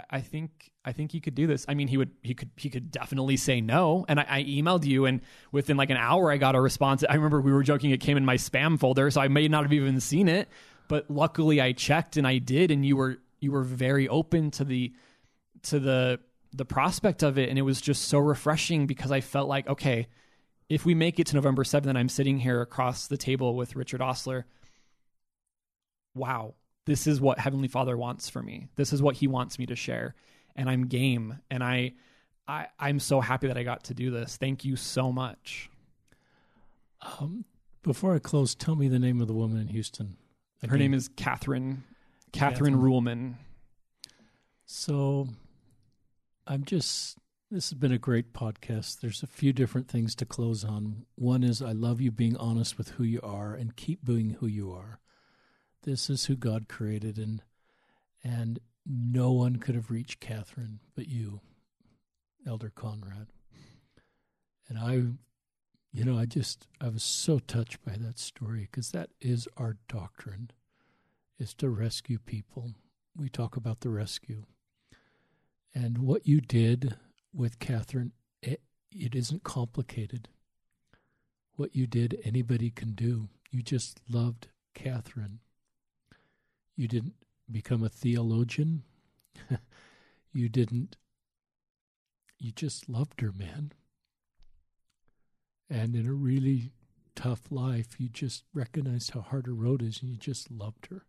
[0.10, 1.66] I think I think you could do this.
[1.68, 4.06] I mean, he would he could he could definitely say no.
[4.08, 5.22] And I, I, emailed you, and
[5.52, 7.04] within like an hour, I got a response.
[7.10, 9.64] I remember we were joking; it came in my spam folder, so I may not
[9.64, 10.48] have even seen it.
[10.88, 14.64] But luckily, I checked and I did, and you were you were very open to
[14.64, 14.94] the
[15.64, 16.20] to the
[16.54, 20.08] the prospect of it, and it was just so refreshing because I felt like okay,
[20.70, 23.76] if we make it to November 7th and I'm sitting here across the table with
[23.76, 24.46] Richard Ostler,
[26.14, 26.54] wow,
[26.86, 28.68] this is what Heavenly Father wants for me.
[28.76, 30.16] This is what he wants me to share.
[30.56, 31.40] And I'm game.
[31.50, 31.94] And I,
[32.48, 34.38] I I'm so happy that I got to do this.
[34.38, 35.70] Thank you so much.
[37.02, 37.46] Um,
[37.82, 40.18] before I close, tell me the name of the woman in Houston.
[40.62, 40.70] Again.
[40.70, 41.84] Her name is Catherine.
[42.32, 43.36] Catherine, Catherine Ruhlman.
[44.66, 45.28] So
[46.46, 47.18] I'm just
[47.52, 49.00] this has been a great podcast.
[49.00, 51.06] There's a few different things to close on.
[51.16, 54.46] One is I love you being honest with who you are and keep being who
[54.46, 55.00] you are.
[55.84, 57.42] This is who God created and
[58.24, 61.42] and no one could have reached Catherine but you,
[62.46, 63.28] Elder Conrad.
[64.68, 65.02] And I
[65.92, 69.78] you know, I just I was so touched by that story because that is our
[69.88, 70.52] doctrine
[71.40, 72.74] is to rescue people.
[73.16, 74.44] We talk about the rescue.
[75.74, 76.96] And what you did
[77.34, 78.12] with Catherine,
[78.42, 78.62] it,
[78.92, 80.28] it isn't complicated.
[81.56, 83.30] What you did, anybody can do.
[83.52, 85.40] You just loved Catherine.
[86.76, 87.16] You didn't
[87.52, 88.84] become a theologian.
[90.34, 90.98] you didn't.
[92.38, 93.74] You just loved her, man.
[95.70, 96.72] And in a really
[97.16, 101.04] tough life, you just recognized how hard her road is and you just loved her.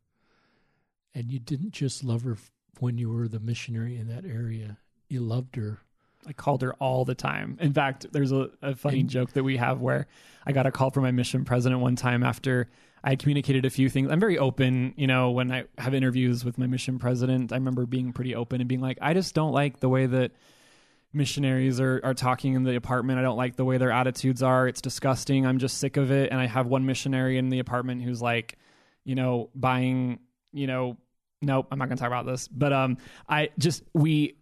[1.15, 2.37] And you didn't just love her
[2.78, 4.78] when you were the missionary in that area,
[5.09, 5.81] you loved her
[6.27, 7.57] I called her all the time.
[7.61, 10.07] In fact, there's a, a funny joke that we have where
[10.47, 12.69] I got a call from my mission president one time after
[13.03, 14.11] I communicated a few things.
[14.11, 17.53] I'm very open, you know, when I have interviews with my mission president.
[17.53, 20.32] I remember being pretty open and being like, I just don't like the way that
[21.12, 23.19] missionaries are, are talking in the apartment.
[23.19, 24.69] I don't like the way their attitudes are.
[24.69, 25.47] It's disgusting.
[25.47, 26.31] I'm just sick of it.
[26.31, 28.59] And I have one missionary in the apartment who's like,
[29.05, 30.20] you know, buying,
[30.53, 30.97] you know,
[31.43, 32.49] nope, I'm not going to talk about this.
[32.49, 32.99] But um,
[33.29, 34.37] I just, we,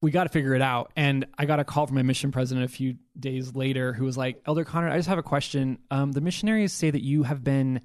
[0.00, 0.92] we got to figure it out.
[0.96, 4.16] And I got a call from my mission president a few days later who was
[4.16, 5.78] like, Elder Connor, I just have a question.
[5.90, 7.80] Um, the missionaries say that you have been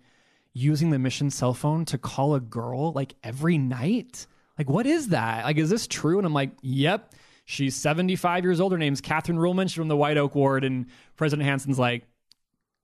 [0.53, 4.27] using the mission cell phone to call a girl like every night.
[4.57, 5.45] Like, what is that?
[5.45, 6.17] Like, is this true?
[6.17, 7.13] And I'm like, yep.
[7.45, 8.71] She's 75 years old.
[8.71, 9.63] Her name's Catherine Ruhlman.
[9.63, 10.63] She's from the White Oak Ward.
[10.63, 10.85] And
[11.17, 12.07] President Hanson's like,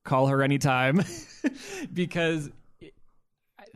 [0.04, 1.02] call her anytime.
[1.94, 2.50] because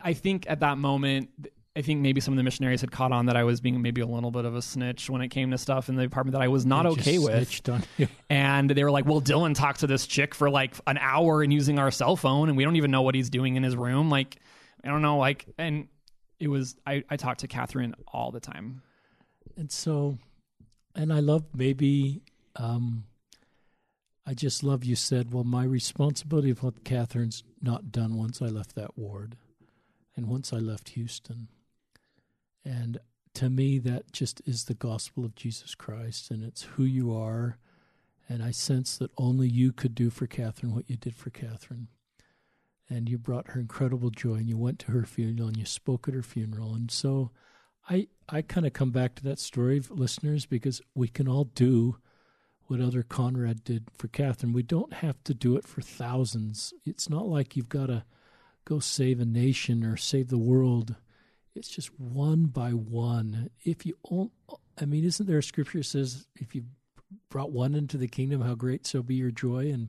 [0.04, 1.30] I think at that moment,
[1.74, 4.00] I think maybe some of the missionaries had caught on that I was being maybe
[4.00, 6.42] a little bit of a snitch when it came to stuff in the apartment that
[6.42, 7.32] I was not okay with.
[8.30, 11.52] And they were like, "Well, Dylan talked to this chick for like an hour and
[11.52, 14.10] using our cell phone, and we don't even know what he's doing in his room."
[14.10, 14.36] Like,
[14.84, 15.88] I don't know, like, and
[16.38, 18.82] it was I I talked to Catherine all the time,
[19.56, 20.18] and so,
[20.94, 22.22] and I love maybe.
[22.56, 23.04] um
[24.26, 28.46] I just love you said, well, my responsibility of what Catherine's not done once I
[28.46, 29.36] left that ward
[30.16, 31.48] and once I left Houston
[32.64, 32.98] and
[33.34, 37.58] to me, that just is the gospel of Jesus Christ, and it's who you are.
[38.28, 41.88] And I sense that only you could do for Catherine what you did for Catherine.
[42.88, 46.06] And you brought her incredible joy, and you went to her funeral, and you spoke
[46.06, 46.74] at her funeral.
[46.74, 47.32] And so
[47.90, 51.96] I, I kind of come back to that story listeners because we can all do
[52.66, 54.52] what Elder Conrad did for Catherine.
[54.52, 56.72] We don't have to do it for thousands.
[56.86, 58.04] It's not like you've got to
[58.64, 60.96] go save a nation or save the world
[61.54, 63.50] It's just one by one.
[63.64, 63.96] If you,
[64.80, 66.64] I mean, isn't there a scripture that says if you
[67.30, 69.70] brought one into the kingdom, how great so be your joy?
[69.70, 69.88] And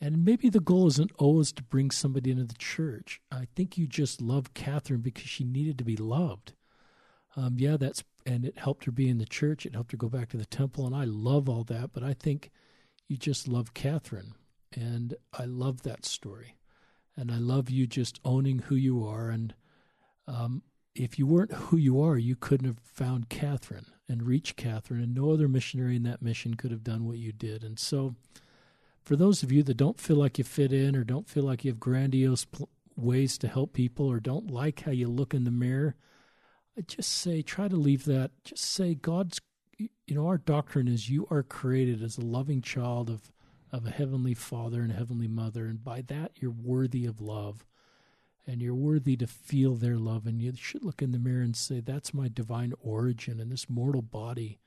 [0.00, 3.20] and maybe the goal isn't always to bring somebody into the church.
[3.30, 6.52] I think you just love Catherine because she needed to be loved.
[7.36, 9.66] Um, yeah, that's and it helped her be in the church.
[9.66, 11.92] It helped her go back to the temple, and I love all that.
[11.92, 12.50] But I think
[13.08, 14.34] you just love Catherine,
[14.72, 16.56] and I love that story,
[17.16, 19.30] and I love you just owning who you are.
[19.30, 19.54] And
[20.26, 20.62] um,
[20.94, 25.14] if you weren't who you are, you couldn't have found Catherine and reached Catherine, and
[25.14, 27.64] no other missionary in that mission could have done what you did.
[27.64, 28.14] And so,
[29.02, 31.64] for those of you that don't feel like you fit in, or don't feel like
[31.64, 35.44] you have grandiose pl- ways to help people, or don't like how you look in
[35.44, 35.96] the mirror
[36.76, 38.32] I just say, try to leave that.
[38.44, 39.40] Just say, God's,
[39.78, 43.30] you know, our doctrine is you are created as a loving child of,
[43.74, 45.66] of a heavenly father and a heavenly mother.
[45.66, 47.66] And by that, you're worthy of love.
[48.46, 50.26] And you're worthy to feel their love.
[50.26, 53.40] And you should look in the mirror and say, that's my divine origin.
[53.40, 54.60] And this mortal body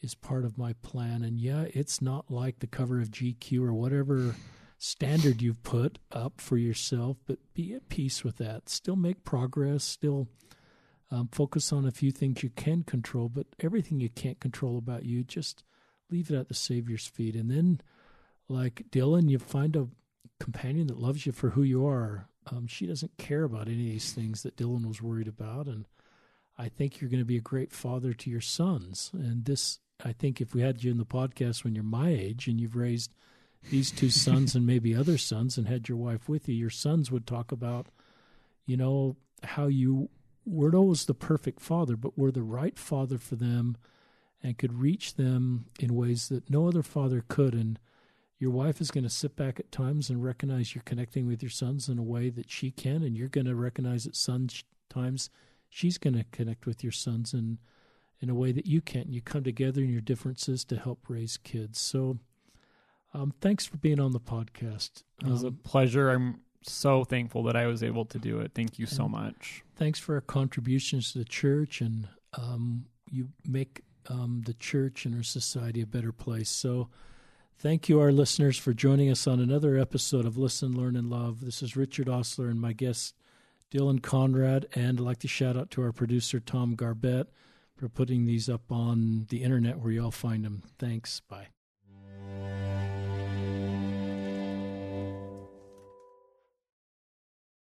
[0.00, 1.22] is part of my plan.
[1.22, 4.34] And yeah, it's not like the cover of GQ or whatever
[4.76, 8.68] standard you've put up for yourself, but be at peace with that.
[8.68, 10.26] Still make progress, still
[11.12, 15.04] um, focus on a few things you can control, but everything you can't control about
[15.04, 15.62] you, just
[16.10, 17.36] leave it at the Savior's feet.
[17.36, 17.80] And then,
[18.48, 19.88] like Dylan, you find a
[20.40, 22.28] companion that loves you for who you are.
[22.50, 25.66] Um, she doesn't care about any of these things that Dylan was worried about.
[25.66, 25.86] And
[26.58, 29.10] I think you're going to be a great father to your sons.
[29.12, 32.48] And this, I think, if we had you in the podcast when you're my age
[32.48, 33.14] and you've raised
[33.70, 37.10] these two sons and maybe other sons and had your wife with you, your sons
[37.10, 37.86] would talk about,
[38.66, 40.08] you know, how you
[40.44, 43.76] weren't always the perfect father, but we're the right father for them
[44.42, 47.54] and could reach them in ways that no other father could.
[47.54, 47.78] And
[48.42, 51.50] your wife is going to sit back at times and recognize you're connecting with your
[51.50, 54.48] sons in a way that she can, and you're going to recognize at some
[54.90, 55.30] times
[55.70, 57.58] she's going to connect with your sons in
[58.20, 59.06] in a way that you can't.
[59.06, 61.78] And you come together in your differences to help raise kids.
[61.78, 62.18] So,
[63.14, 65.04] um, thanks for being on the podcast.
[65.20, 66.10] It was um, a pleasure.
[66.10, 68.50] I'm so thankful that I was able to do it.
[68.56, 69.62] Thank you so much.
[69.76, 75.14] Thanks for our contributions to the church, and um, you make um, the church and
[75.14, 76.50] our society a better place.
[76.50, 76.88] So,
[77.62, 81.44] thank you, our listeners, for joining us on another episode of Listen, Learn, and Love.
[81.44, 83.14] This is Richard Ostler and my guest,
[83.70, 84.66] Dylan Conrad.
[84.74, 87.28] And I'd like to shout out to our producer, Tom Garbett,
[87.76, 90.64] for putting these up on the internet where you all find them.
[90.80, 91.20] Thanks.
[91.20, 91.48] Bye.